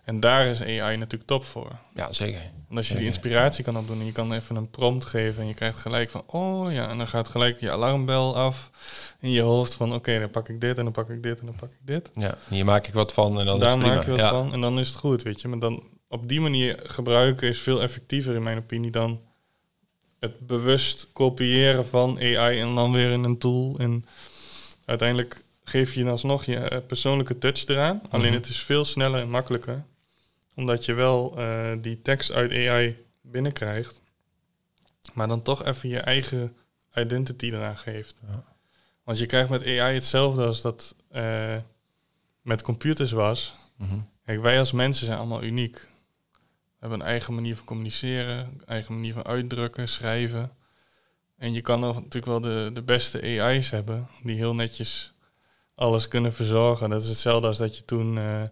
[0.05, 1.79] en daar is AI natuurlijk top voor.
[1.95, 2.41] ja zeker.
[2.67, 5.49] Want als je die inspiratie kan opdoen en je kan even een prompt geven en
[5.49, 8.71] je krijgt gelijk van, oh ja, en dan gaat gelijk je alarmbel af
[9.21, 11.47] in je hoofd van, oké, dan pak ik dit en dan pak ik dit en
[11.47, 12.11] dan pak ik dit.
[12.15, 13.95] Ja, hier maak ik wat van en dan Daar is het prima.
[13.95, 14.31] maak je wat ja.
[14.31, 15.49] van en dan is het goed, weet je.
[15.49, 19.21] Maar dan op die manier gebruiken is veel effectiever in mijn opinie dan
[20.21, 23.79] het bewust kopiëren van AI en dan weer in een tool.
[23.79, 24.05] En
[24.85, 28.03] uiteindelijk geef je alsnog je eh, persoonlijke touch eraan.
[28.09, 28.35] Alleen Mhm.
[28.37, 29.85] het is veel sneller en makkelijker.
[30.55, 34.01] Omdat je wel eh, die tekst uit AI binnenkrijgt.
[35.13, 36.57] Maar dan toch even je eigen
[36.95, 38.17] identity eraan geeft.
[38.29, 38.45] Ja.
[39.03, 41.57] Want je krijgt met AI hetzelfde als dat eh,
[42.43, 43.55] met computers was.
[43.77, 43.99] Mhm.
[44.25, 45.89] Kijk, wij als mensen zijn allemaal uniek.
[46.33, 50.51] We hebben een eigen manier van communiceren, een eigen manier van uitdrukken, schrijven.
[51.37, 55.13] En je kan natuurlijk wel de, de beste AI's hebben, die heel netjes
[55.79, 56.91] alles kunnen verzorgen.
[56.91, 58.43] Dat is hetzelfde als dat je toen, eh,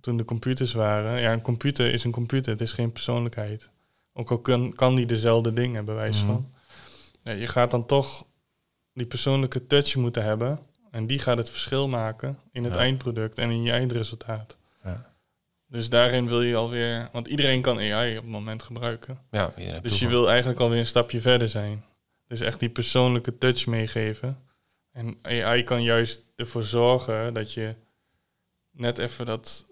[0.00, 1.20] toen de computers waren.
[1.20, 3.70] Ja, een computer is een computer, het is geen persoonlijkheid.
[4.12, 6.32] Ook al kan, kan die dezelfde dingen, bij wijze Mhm.
[6.32, 6.52] van.
[7.22, 8.26] Ja, je gaat dan toch
[8.92, 10.58] die persoonlijke touch moeten hebben.
[10.90, 12.78] En die gaat het verschil maken in het Ja.
[12.78, 14.56] eindproduct en in je eindresultaat.
[14.84, 15.10] Ja.
[15.66, 19.18] Dus daarin wil je alweer, want iedereen kan AI op het moment gebruiken.
[19.30, 21.84] Ja, Dus je wil eigenlijk alweer een stapje verder zijn.
[22.26, 24.38] Dus echt die persoonlijke touch meegeven.
[24.92, 27.74] En AI kan juist ervoor zorgen dat je
[28.70, 29.64] net even dat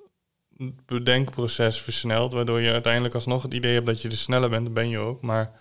[0.87, 4.75] bedenkproces versnelt, waardoor je uiteindelijk alsnog het idee hebt dat je er sneller bent, dat
[4.75, 5.53] ben je ook, maar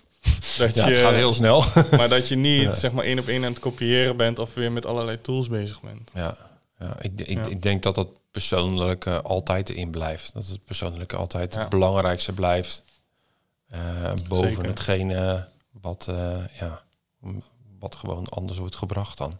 [0.58, 1.64] dat Ja, je, het gaat heel snel.
[1.98, 2.74] maar dat je niet Ja.
[2.74, 5.80] zeg maar één op één aan het kopiëren bent of weer met allerlei tools bezig
[5.80, 6.10] bent.
[6.14, 6.36] Ja,
[6.78, 10.34] ja, ik, ik, denk dat dat persoonlijke altijd erin blijft.
[10.34, 12.82] Dat het persoonlijke altijd het belangrijkste blijft.
[13.68, 14.66] eh, boven Zeker.
[14.66, 16.82] hetgene wat, eh, ja,
[17.80, 19.38] wat gewoon anders wordt gebracht dan.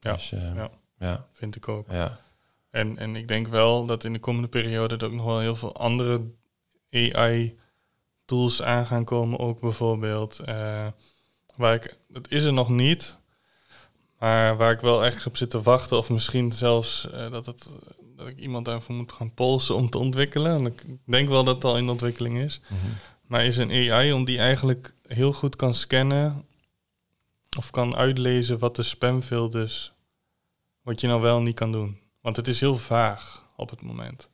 [0.00, 0.70] Ja, Dus, eh, ja.
[0.98, 1.90] ja, Vind ik ook.
[1.90, 2.20] ja.
[2.70, 5.56] En, en ik denk wel dat in de komende periode er ook nog wel heel
[5.56, 6.20] veel andere
[6.90, 9.38] AI-tools aan gaan komen.
[9.38, 10.86] Ook bijvoorbeeld, eh,
[11.56, 13.18] waar ik, het is er nog niet,
[14.18, 15.96] maar waar ik wel echt op zit te wachten.
[15.96, 17.68] Of misschien zelfs eh, dat, het,
[18.16, 20.58] dat ik iemand daarvoor moet gaan polsen om te ontwikkelen.
[20.58, 22.60] En ik denk wel dat het al in ontwikkeling is.
[22.68, 22.76] Mhm.
[23.26, 26.44] Maar is een AI om die eigenlijk heel goed kan scannen
[27.56, 29.92] of kan uitlezen wat de spamfilters,
[30.82, 32.00] wat je nou wel en niet kan doen.
[32.20, 34.30] Want het is heel vaag op het moment.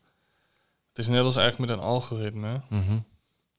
[0.89, 2.63] Het is net als eigenlijk met een algoritme.
[2.69, 2.99] Mhm.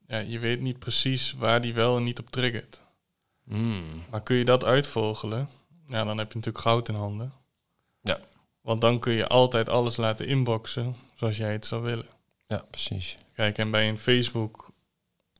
[0.07, 2.81] Ja, je weet niet precies waar die wel en niet op triggert.
[3.43, 4.03] Mm.
[4.09, 5.49] Maar kun je dat uitvogelen,
[5.87, 7.33] ja, dan heb je natuurlijk goud in handen.
[8.01, 8.19] Ja.
[8.61, 12.07] Want dan kun je altijd alles laten inboxen zoals jij het zou willen.
[12.47, 13.17] Ja, precies.
[13.33, 14.64] Kijk, en bij een Facebook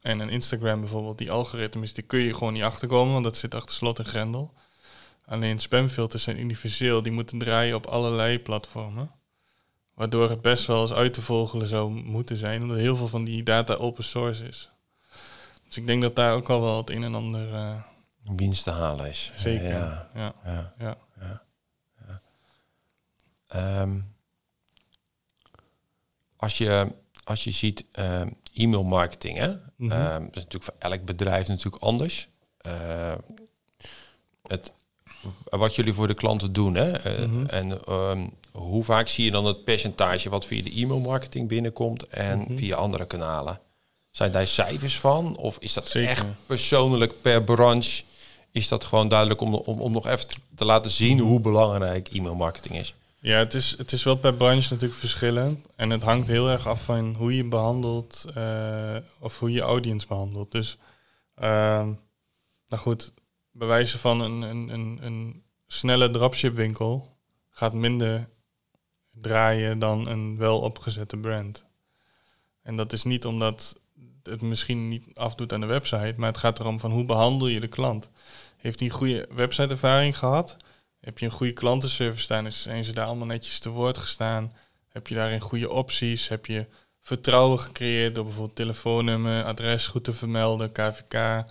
[0.06, 3.56] en een Instagram bijvoorbeeld, die algoritmes, die kun je gewoon niet achterkomen, want dat zit
[3.56, 4.54] achter slot en grendel.
[5.26, 9.12] Alleen spamfilters zijn universeel, die moeten draaien op allerlei platformen.
[9.94, 13.24] Waardoor het best wel eens uit te vogelen zou moeten zijn, omdat heel veel van
[13.24, 14.70] die data open source is.
[15.68, 17.84] Dus ik denk dat daar ook al wel het een en ander
[18.36, 19.32] Winst te halen is.
[19.36, 19.70] zeker.
[19.70, 20.34] Ja, Ja,
[20.80, 20.98] ja.
[21.20, 21.42] ja.
[23.48, 24.00] Ehm,
[26.36, 26.92] als, je,
[27.24, 29.54] als je ziet ehm, e-mail marketing, hè?
[29.76, 29.92] Mhm.
[29.92, 32.28] Ehm, dat is natuurlijk voor elk bedrijf natuurlijk anders.
[32.58, 33.18] Ehm,
[34.48, 34.72] het,
[35.50, 36.92] wat jullie voor de klanten doen, hè?
[36.92, 37.46] Eh, Mhm.
[37.46, 42.08] En ehm, hoe vaak zie je dan het percentage wat via de e-mail marketing binnenkomt
[42.08, 42.56] en Mhm.
[42.58, 43.60] via andere kanalen?
[44.12, 45.36] Zijn daar cijfers van?
[45.38, 46.10] Of is dat Zeker.
[46.10, 48.04] echt persoonlijk per branche?
[48.52, 52.36] Is dat gewoon duidelijk om, om, om nog even te laten zien hoe belangrijk e-mail
[52.36, 52.96] marketing is?
[53.26, 55.66] Ja, het is, het is wel per branche natuurlijk verschillend.
[55.76, 60.08] En het hangt heel erg af van hoe je behandelt eh, of hoe je audience
[60.08, 60.52] behandelt.
[60.52, 60.78] Dus,
[61.36, 61.94] ehm,
[62.68, 63.14] nou goed,
[63.52, 67.18] bij wijze van een, een, een, een snelle dropshipwinkel
[67.50, 68.30] gaat minder
[69.12, 71.66] draaien dan een wel opgezette brand.
[72.62, 73.80] En dat is niet omdat
[74.24, 77.60] het misschien niet afdoet aan de website, maar het gaat erom van hoe behandel je
[77.60, 78.10] de klant.
[78.58, 80.58] Heeft hij een goede websiteervaring gehad?
[81.06, 82.46] Heb je een goede klantenservice staan?
[82.46, 84.54] Is- Zijn ze daar allemaal netjes te woord gestaan?
[84.90, 86.28] Heb je daarin goede opties?
[86.28, 86.66] Heb je
[87.02, 91.46] vertrouwen gecreëerd door bijvoorbeeld telefoonnummer, adres goed te vermelden, KVK?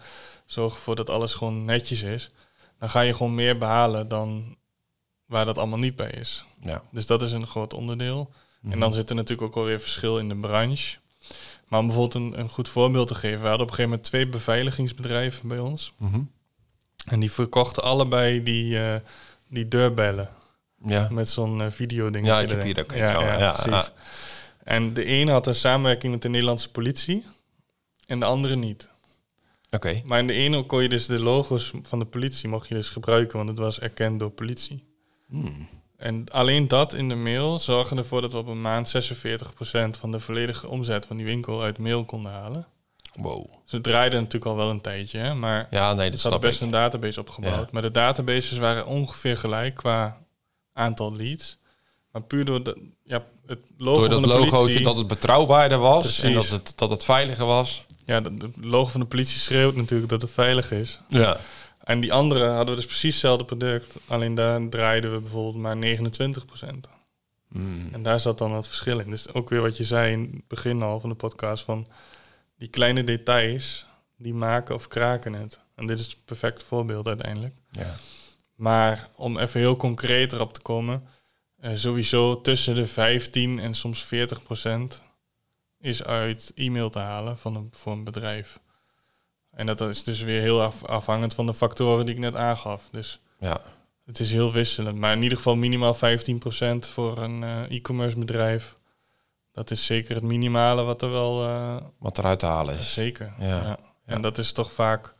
[0.46, 2.30] Zorg ervoor dat alles gewoon netjes is.
[2.78, 4.56] Dan ga je gewoon meer behalen dan
[5.26, 6.44] waar dat allemaal niet bij is.
[6.60, 6.82] Ja.
[6.90, 8.30] Dus dat is een groot onderdeel.
[8.70, 10.96] En dan zit er natuurlijk ook alweer verschil in de branche.
[11.68, 13.40] Maar om bijvoorbeeld een, een goed voorbeeld te geven.
[13.40, 15.92] We hadden op een gegeven moment twee beveiligingsbedrijven bij ons.
[15.96, 16.20] Mhm.
[17.04, 19.00] En die verkochten allebei die, eh,
[19.54, 20.28] die deurbellen.
[20.84, 21.08] Ja.
[21.10, 23.70] Met zo'n eh, videodingetje Ja, ik heb hier ook ja, ja, ja, precies.
[23.70, 23.88] ja.
[24.64, 27.24] En de ene had een samenwerking met de Nederlandse politie.
[28.06, 28.88] En de andere niet.
[29.70, 30.00] Oké.
[30.04, 32.90] Maar in de ene kon je dus de logo's van de politie mocht je dus
[32.90, 33.36] gebruiken.
[33.36, 34.84] Want het was erkend door politie.
[35.28, 35.68] Hmm.
[35.96, 38.90] En alleen dat in de mail zorgde ervoor dat we op een maand 46%
[39.98, 42.66] van de volledige omzet van die winkel uit mail konden halen.
[43.20, 43.46] Wow.
[43.64, 46.60] Ze draaiden natuurlijk al wel een tijdje, hè, maar Ja, nee, dat zat snap best
[46.60, 46.64] ik.
[46.66, 47.60] een database opgebouwd.
[47.60, 47.68] Ja.
[47.70, 50.18] Maar de databases waren ongeveer gelijk qua
[50.72, 51.56] aantal leads.
[52.10, 54.84] Maar puur door de, ja, het logo Door dat van de logootje politie...
[54.84, 57.86] dat het betrouwbaarder was en dat het, dat het veiliger was.
[58.04, 61.00] Ja, de logo van de politie schreeuwt natuurlijk dat het veilig is.
[61.08, 61.36] Ja.
[61.84, 63.94] En die andere hadden we dus precies hetzelfde product.
[64.06, 66.90] Alleen daar draaiden we bijvoorbeeld maar 29%.
[67.52, 67.88] Hmm.
[67.92, 69.10] En daar zat dan het verschil in.
[69.10, 71.86] Dus ook weer wat je zei in het begin al van de podcast van
[72.64, 73.86] die kleine details
[74.16, 75.58] die maken of kraken het.
[75.74, 77.54] En dit is het perfecte voorbeeld uiteindelijk.
[77.70, 77.94] Ja.
[78.54, 81.06] Maar om even heel concreet erop te komen,
[81.60, 85.02] eh, sowieso tussen de 15 en soms 40 procent
[85.78, 88.60] is uit e-mail te halen van een, voor een bedrijf.
[89.50, 92.88] En dat is dus weer heel af- afhangend van de factoren die ik net aangaf.
[92.90, 93.60] Dus ja.
[94.04, 94.98] het is heel wisselend.
[94.98, 95.98] Maar in ieder geval minimaal 15%
[96.88, 98.74] voor een eh, e-commerce bedrijf.
[99.54, 102.92] Dat is zeker het minimale wat er wel eh, Wat eruit te halen is.
[102.92, 103.34] zeker.
[103.38, 103.46] Ja.
[103.46, 103.78] Ja.
[104.06, 105.14] En dat is toch vaak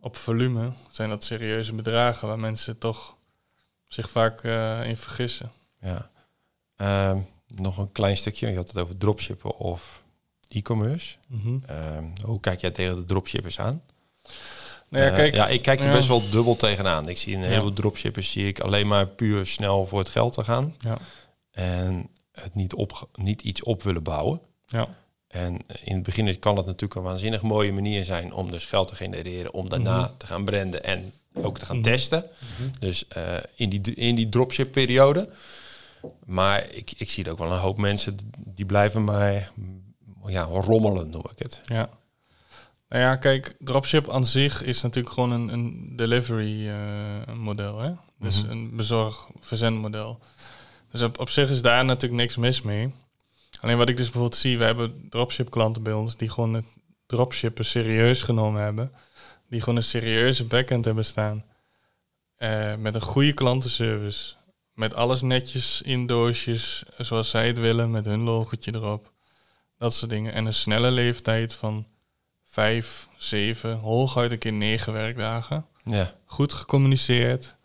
[0.00, 3.16] op volume zijn dat serieuze bedragen waar mensen toch
[3.86, 5.52] zich vaak eh, in vergissen.
[5.80, 6.10] Ja.
[6.76, 8.48] Ehm, nog een klein stukje.
[8.50, 10.02] Je had het over dropshippen of
[10.48, 11.16] e-commerce.
[11.66, 13.82] Ehm, hoe kijk jij tegen de dropshippers aan?
[14.88, 15.92] Nou ja, Eh, kijk, ja, ik kijk er ja.
[15.92, 17.08] best wel dubbel tegenaan.
[17.08, 17.48] Ik zie een Ja.
[17.48, 20.74] heleboel dropshippers zie ik alleen maar puur snel voor het geld te gaan.
[20.78, 20.98] Ja.
[21.50, 22.08] En
[22.42, 24.40] het niet, op, niet iets op willen bouwen.
[24.66, 24.88] Ja.
[25.28, 28.88] En in het begin kan het natuurlijk een waanzinnig mooie manier zijn om dus geld
[28.88, 30.10] te genereren, om daarna Mhm.
[30.16, 31.84] te gaan branden en ook te gaan Mhm.
[31.84, 32.24] testen.
[32.78, 35.28] Dus eh, in die, in die dropship periode.
[36.26, 39.52] Maar ik, ik zie er ook wel een hoop mensen die blijven maar
[40.26, 41.60] ja, rommelen, noem ik het.
[41.64, 41.88] Ja.
[42.88, 47.78] Nou ja, kijk, dropship aan zich is natuurlijk gewoon een, een delivery eh, model.
[47.80, 47.90] Hè?
[48.18, 48.50] Dus Mhm.
[48.50, 50.18] een bezorg-verzendmodel.
[50.94, 52.94] Dus op, op zich is daar natuurlijk niks mis mee.
[53.60, 56.64] Alleen wat ik dus bijvoorbeeld zie, we hebben dropship klanten bij ons die gewoon het
[57.06, 58.92] dropshippen serieus genomen hebben.
[59.48, 61.44] Die gewoon een serieuze backend hebben staan.
[62.36, 64.34] Eh, met een goede klantenservice.
[64.74, 69.12] Met alles netjes in doosjes, zoals zij het willen, met hun logotje erop.
[69.78, 70.32] Dat soort dingen.
[70.32, 71.86] En een snelle leeftijd van
[72.44, 75.66] vijf, zeven, hooguit een keer negen werkdagen.
[75.84, 77.56] Ja, Goed gecommuniceerd.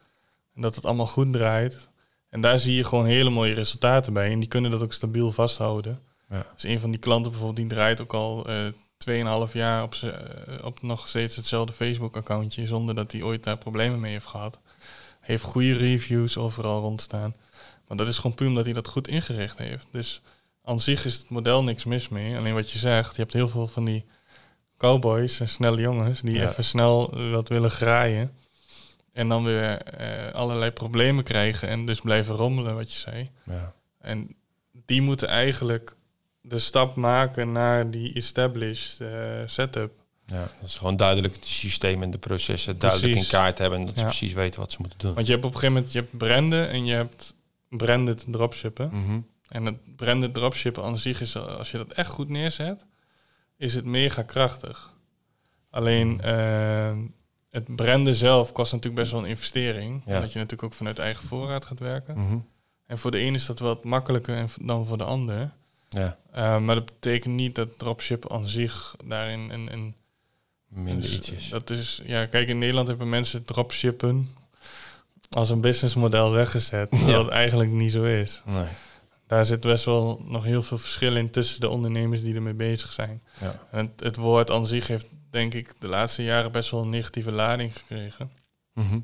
[0.55, 1.88] En dat het allemaal goed draait.
[2.29, 4.31] En daar zie je gewoon hele mooie resultaten bij.
[4.31, 5.99] En die kunnen dat ook stabiel vasthouden.
[6.29, 8.55] ja, Dus een van die klanten bijvoorbeeld, die draait ook al eh
[9.47, 12.67] 2,5 jaar op, eh, op nog steeds hetzelfde Facebook-accountje.
[12.67, 14.59] Zonder dat hij ooit daar problemen mee heeft gehad.
[15.19, 17.35] Heeft goede reviews overal rondstaan.
[17.87, 19.87] Maar dat is gewoon puur omdat hij dat goed ingericht heeft.
[19.91, 20.21] Dus
[20.63, 22.37] aan zich is het model niks mis mee.
[22.37, 24.05] Alleen wat je zegt, je hebt heel veel van die
[24.77, 26.49] cowboys en snelle jongens die Ja.
[26.49, 28.31] even snel wat willen graaien.
[29.13, 33.31] En dan weer eh, allerlei problemen krijgen en dus blijven rommelen, wat je zei.
[33.43, 33.73] ja.
[33.99, 34.35] En
[34.85, 35.95] die moeten eigenlijk
[36.41, 39.09] de stap maken naar die established eh,
[39.45, 39.91] setup.
[40.25, 43.79] Ja, dat is gewoon duidelijk het systeem en de processen duidelijk in kaart hebben.
[43.79, 45.13] En dat ze precies weten wat ze moeten doen.
[45.13, 47.33] Want je hebt op een gegeven moment je hebt branden en je hebt
[47.69, 48.89] branded dropshippen.
[48.93, 49.19] Mhm.
[49.47, 52.85] En het branded dropshippen aan zich is, als je dat echt goed neerzet,
[53.57, 54.93] is het mega krachtig.
[55.69, 56.97] Alleen eh,
[57.49, 60.01] het branden zelf kost natuurlijk best wel een investering.
[60.05, 60.15] Ja.
[60.15, 62.19] Omdat je natuurlijk ook vanuit eigen voorraad gaat werken.
[62.25, 62.37] Mhm.
[62.85, 65.51] En voor de een is dat wat makkelijker dan voor de ander.
[65.89, 69.95] Ja, Eh, maar dat betekent niet dat dropship aan zich daarin een,
[70.67, 71.49] minder dus iets is.
[71.49, 74.27] Dat is, ja, kijk, in Nederland hebben mensen dropshippen
[75.29, 76.89] als een businessmodel weggezet.
[76.91, 78.41] Terwijl het eigenlijk niet zo is.
[78.45, 78.67] Nee.
[79.27, 82.91] Daar zit best wel nog heel veel verschil in tussen de ondernemers die ermee bezig
[82.91, 83.21] zijn.
[83.41, 83.59] Ja.
[83.71, 86.89] En het, het woord aan zich heeft, denk ik, de laatste jaren best wel een
[86.89, 88.31] negatieve lading gekregen.
[88.73, 88.99] Mhm.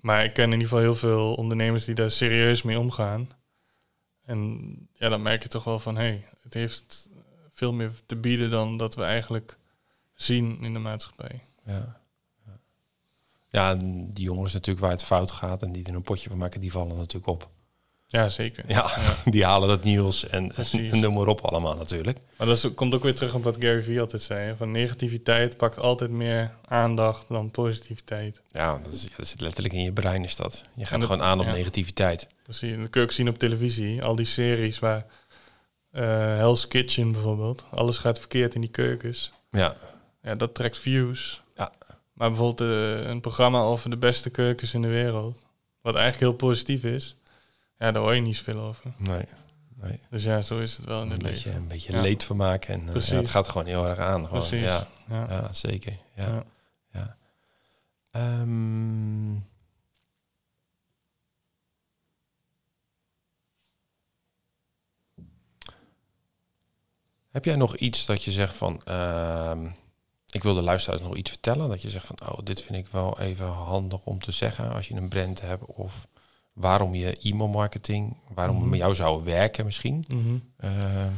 [0.00, 3.28] Maar ik ken in ieder geval heel veel ondernemers die daar serieus mee omgaan.
[4.24, 7.08] En ja, dan merk je toch wel van, hé, hey, het heeft
[7.50, 9.58] veel meer te bieden dan dat we eigenlijk
[10.14, 11.42] zien in de maatschappij.
[11.64, 12.00] Ja.
[13.48, 13.74] Ja.
[13.74, 16.70] die jongens natuurlijk waar het fout gaat en die er een potje van maken, die
[16.70, 17.50] vallen natuurlijk op.
[18.16, 18.64] Ja, zeker.
[18.68, 18.90] Ja,
[19.24, 22.18] die halen dat nieuws en, en noem maar op allemaal natuurlijk.
[22.36, 24.46] Maar dat is, komt ook weer terug op wat Gary Vee altijd zei.
[24.46, 28.40] hè, Van negativiteit pakt altijd meer aandacht dan positiviteit.
[28.52, 30.64] Ja, dat, is, ja, dat zit letterlijk in je brein is dat.
[30.74, 31.52] Je gaat dat- gewoon aan op ja.
[31.52, 32.26] negativiteit.
[32.42, 32.76] Precies.
[32.78, 34.02] Dat kun je ook zien op televisie.
[34.02, 35.06] Al die series waar
[35.90, 36.02] eh,
[36.36, 37.64] Hell's Kitchen bijvoorbeeld.
[37.70, 39.32] Alles gaat verkeerd in die keukens.
[39.50, 39.74] Ja,
[40.22, 41.42] Ja, dat trekt views.
[41.56, 41.72] Ja.
[42.12, 45.38] Maar bijvoorbeeld eh, een programma over de beste keukens in de wereld.
[45.80, 47.16] Wat eigenlijk heel positief is.
[47.78, 48.92] Ja, daar hoor je niet zoveel over.
[48.98, 49.24] nee.
[49.74, 50.00] nee.
[50.10, 51.62] Dus ja, zo is het wel in Een het beetje, leven.
[51.62, 52.00] een beetje Ja.
[52.00, 52.74] leed van maken.
[52.74, 54.26] En, eh, ja, het gaat gewoon heel erg aan.
[54.26, 54.38] Gewoon.
[54.48, 54.64] Precies.
[54.66, 55.52] Ja, Ja.
[55.52, 55.98] zeker.
[56.14, 56.26] Ja.
[56.26, 56.44] Ja.
[56.92, 57.16] Ja.
[58.10, 59.34] Ehm,
[67.30, 68.82] heb jij nog iets dat je zegt van...
[68.84, 69.68] ehm,
[70.30, 71.68] ik wil de luisteraars nog iets vertellen.
[71.68, 74.88] Dat je zegt van, oh, dit vind ik wel even handig om te zeggen als
[74.88, 75.64] je een brand hebt.
[75.64, 76.08] Of
[76.56, 78.70] waarom je e-mail marketing, waarom het Mhm.
[78.70, 80.04] met jou zou werken misschien.
[80.08, 80.36] Mhm.
[80.58, 81.10] Ehm,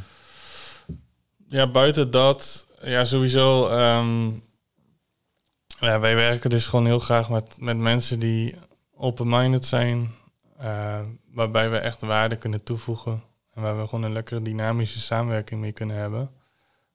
[1.48, 3.68] Ja, buiten dat, ja, sowieso.
[3.68, 4.26] ehm,
[5.80, 8.54] ja, wij werken dus gewoon heel graag met, met mensen die
[8.96, 10.10] open-minded zijn,
[10.56, 11.00] eh,
[11.32, 13.22] waarbij we echt waarde kunnen toevoegen
[13.52, 16.30] en waar we gewoon een lekkere dynamische samenwerking mee kunnen hebben.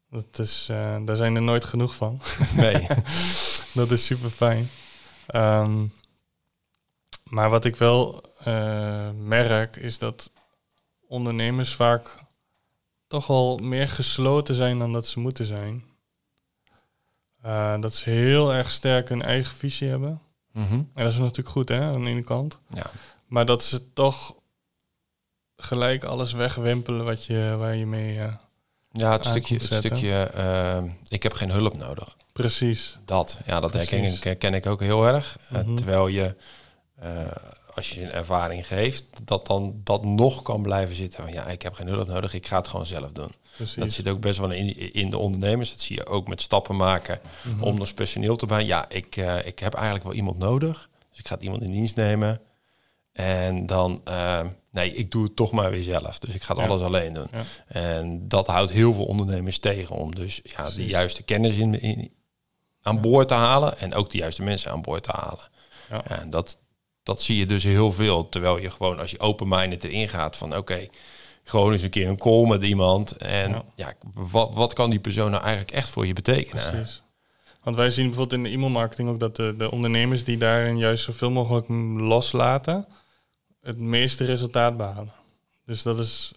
[0.10, 2.22] Dat is, eh, daar zijn er nooit genoeg van.
[2.56, 2.88] nee.
[3.74, 4.70] Dat is super fijn.
[5.28, 5.86] Ehm,
[7.24, 10.32] maar wat ik wel eh, merk is dat
[11.08, 12.16] ondernemers vaak
[13.08, 15.84] toch wel meer gesloten zijn dan dat ze moeten zijn.
[17.42, 20.22] Eh, dat ze heel erg sterk hun eigen visie hebben.
[20.52, 20.74] Mhm.
[20.74, 22.58] En dat is natuurlijk goed, hè, aan de ene kant.
[22.70, 22.86] Ja.
[23.28, 24.36] Maar dat ze toch
[25.58, 28.20] gelijk alles wegwimpelen wat je, waar je mee...
[28.20, 28.34] eh,
[28.92, 30.30] Ja, het stukje, het stukje
[31.08, 32.18] ik heb geen hulp nodig.
[32.34, 32.98] precies.
[33.06, 35.38] Dat, ja, dat herken ik, herken ik ook heel erg.
[35.50, 35.76] Mhm.
[35.76, 36.36] terwijl je,
[37.00, 37.26] eh,
[37.76, 41.24] als je een ervaring geeft, dat dan dat nog kan blijven zitten.
[41.24, 43.32] Van, ja, ik heb geen hulp nodig, ik ga het gewoon zelf doen.
[43.56, 43.76] precies.
[43.76, 45.70] Dat zit ook best wel in, in de ondernemers.
[45.70, 47.64] Dat zie je ook met stappen maken Mhm.
[47.64, 48.64] om nog personeel te bij.
[48.66, 50.90] Ja, ik, eh, ik heb eigenlijk wel iemand nodig.
[51.10, 52.42] Dus ik ga iemand in dienst nemen.
[53.12, 54.42] En dan, eh,
[54.72, 56.20] nee, ik doe het toch maar weer zelf.
[56.20, 56.64] Dus ik ga Ja.
[56.68, 57.28] alles alleen doen.
[57.32, 57.42] Ja.
[57.68, 62.14] En dat houdt heel veel ondernemers tegen om dus ja, de juiste kennis in, in,
[62.82, 63.78] aan boord te halen.
[63.80, 65.50] En ook de juiste mensen aan boord te halen.
[65.90, 66.58] Ja, en dat,
[67.04, 68.30] dat zie je dus heel veel.
[68.30, 70.88] Terwijl je gewoon, als je open-minded erin gaat van oké,
[71.44, 73.18] gewoon eens een keer een call met iemand.
[73.18, 73.94] En ja, Ja.
[74.14, 76.70] wat, wat kan die persoon nou eigenlijk echt voor je betekenen?
[76.72, 77.02] Precies.
[77.64, 81.04] Want wij zien bijvoorbeeld in de e-mailmarketing ook dat de, de ondernemers die daarin juist
[81.04, 81.68] zoveel mogelijk
[82.02, 82.88] loslaten,
[83.62, 85.12] het meeste resultaat behalen.
[85.66, 86.32] Dus dat is,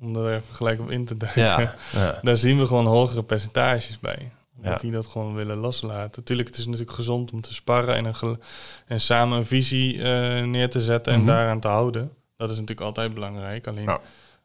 [0.00, 2.18] om er even gelijk op in te duiken, Ja, ja.
[2.22, 4.32] daar zien we gewoon hogere percentages bij.
[4.70, 4.76] Ja.
[4.76, 6.12] die dat gewoon willen loslaten.
[6.20, 8.38] Natuurlijk, het is natuurlijk gezond om te sparren en, een
[8.86, 11.28] en samen een visie eh, neer te zetten en Mhm.
[11.28, 12.12] daaraan te houden.
[12.36, 13.66] Dat is natuurlijk altijd belangrijk.
[13.66, 13.98] Alleen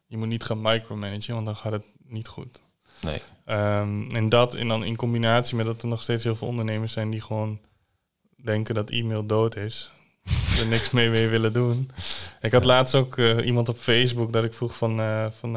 [0.07, 2.61] je moet niet gaan micromanagen, want dan gaat het niet goed.
[3.01, 3.21] Nee.
[3.45, 6.91] Ehm, en dat en dan in combinatie met dat er nog steeds heel veel ondernemers
[6.93, 7.59] zijn die gewoon
[8.43, 9.91] denken dat e-mail dood is.
[10.59, 11.89] er niks mee mee willen doen.
[12.41, 15.51] Ik had laatst ook eh, iemand op Facebook dat ik vroeg van, eh, van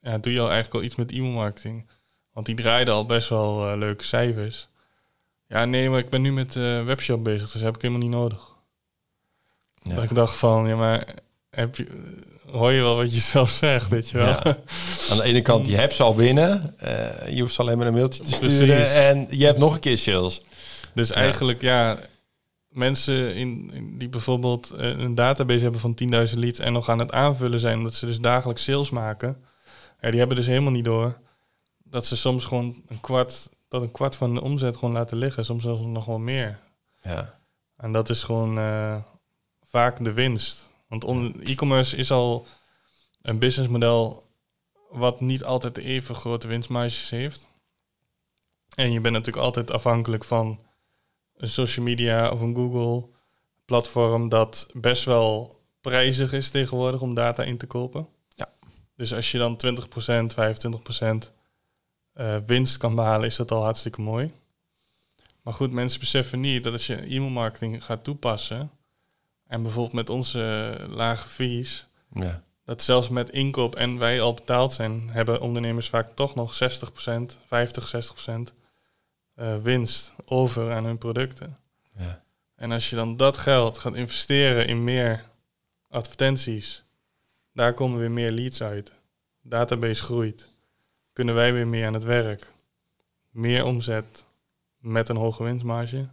[0.00, 1.86] ja, doe je al eigenlijk al iets met e-mailmarketing?
[2.40, 4.68] Want die draaide al best wel eh, leuke cijfers.
[5.46, 8.12] Ja, nee, maar ik ben nu met eh webshop bezig, dus heb ik helemaal niet
[8.16, 8.48] nodig.
[9.82, 9.94] Ja.
[9.94, 11.06] Dat ik dacht van, ja, maar
[11.50, 11.86] heb je,
[12.50, 14.26] hoor je wel wat je zelf zegt, weet je wel?
[14.26, 14.58] Ja.
[15.10, 16.74] Aan de ene kant, je hebt ze al binnen.
[16.78, 18.94] eh, je hoeft ze alleen maar een mailtje te sturen.
[18.94, 20.42] En je hebt nog een keer sales.
[20.94, 21.14] Dus Ja.
[21.14, 21.98] eigenlijk, ja,
[22.68, 27.12] mensen in, in- die bijvoorbeeld een database hebben van 10.000 leads en nog aan het
[27.12, 29.36] aanvullen zijn, omdat ze dus dagelijks sales maken,
[30.00, 31.18] ja, die hebben dus helemaal niet door
[31.90, 35.44] dat ze soms gewoon een kwart, dat een kwart van de omzet gewoon laten liggen,
[35.44, 36.58] soms zelfs nog wel meer.
[37.02, 37.38] Ja.
[37.76, 38.96] En dat is gewoon eh,
[39.62, 40.68] vaak de winst.
[40.86, 41.04] Want
[41.42, 42.46] e-commerce is al
[43.22, 44.22] een businessmodel
[44.90, 47.48] wat niet altijd even grote winstmarges heeft.
[48.74, 50.60] En je bent natuurlijk altijd afhankelijk van
[51.36, 53.08] een social media of een Google
[53.64, 58.08] platform dat best wel prijzig is tegenwoordig om data in te kopen.
[58.28, 58.52] Ja.
[58.96, 60.34] Dus als je dan 20%,
[61.26, 61.32] 25%
[62.20, 64.32] eh, winst kan behalen, is dat al hartstikke mooi.
[65.42, 68.70] Maar goed, mensen beseffen niet dat als je e-mailmarketing gaat toepassen,
[69.46, 72.42] en bijvoorbeeld met onze lage fees, Ja.
[72.64, 77.38] dat zelfs met inkoop en wij al betaald zijn, hebben ondernemers vaak toch nog 60%,
[77.46, 78.54] 50, 60%
[79.34, 81.58] eh, winst over aan hun producten.
[81.96, 82.22] Ja.
[82.54, 85.24] En als je dan dat geld gaat investeren in meer
[85.88, 86.84] advertenties,
[87.52, 88.92] daar komen weer meer leads uit.
[89.42, 90.49] Database groeit.
[91.12, 92.52] Kunnen wij weer meer aan het werk.
[93.30, 94.24] Meer omzet
[94.78, 96.08] met een hoge winstmarge.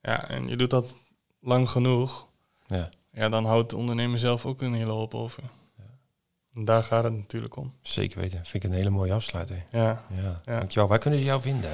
[0.00, 0.96] Ja, en je doet dat
[1.40, 2.26] lang genoeg.
[2.66, 2.88] Ja.
[3.12, 5.42] Ja, dan houdt de ondernemer zelf ook een hele hoop over.
[6.54, 7.74] En daar gaat het natuurlijk om.
[7.82, 8.40] Zeker weten.
[8.44, 9.64] Vind ik een hele mooie afsluiter.
[9.70, 10.02] Ja.
[10.14, 10.40] Ja.
[10.44, 10.58] Ja.
[10.58, 10.88] Dankjewel.
[10.88, 11.70] Waar kunnen ze jou vinden?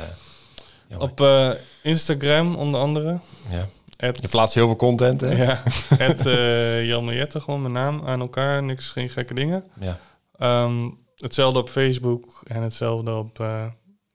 [0.89, 1.01] Jan?
[1.01, 1.51] Op eh,
[1.83, 3.19] Instagram onder andere.
[3.51, 3.67] ja.
[3.99, 5.45] Je plaatst heel veel content, hè?
[5.45, 5.63] ja,
[6.07, 8.63] het uh, Jan Mariette, gewoon mijn naam aan elkaar.
[8.63, 9.65] Niks, geen gekke dingen.
[9.81, 9.99] Ja.
[10.37, 10.89] Ehm,
[11.19, 13.66] hetzelfde op Facebook en hetzelfde op eh,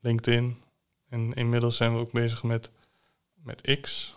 [0.01, 0.57] LinkedIn.
[1.09, 2.69] En inmiddels zijn we ook bezig met,
[3.43, 4.15] met X.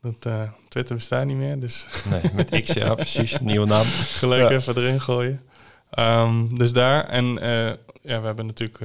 [0.00, 3.40] Dat, eh, Twitter bestaat niet meer, dus Nee, met X, ja, precies.
[3.40, 3.84] Nieuwe naam.
[3.86, 4.56] gelijk Ja.
[4.56, 5.42] even erin gooien.
[5.90, 7.04] Ehm, dus daar.
[7.08, 7.66] En eh,
[8.02, 8.80] ja, we hebben natuurlijk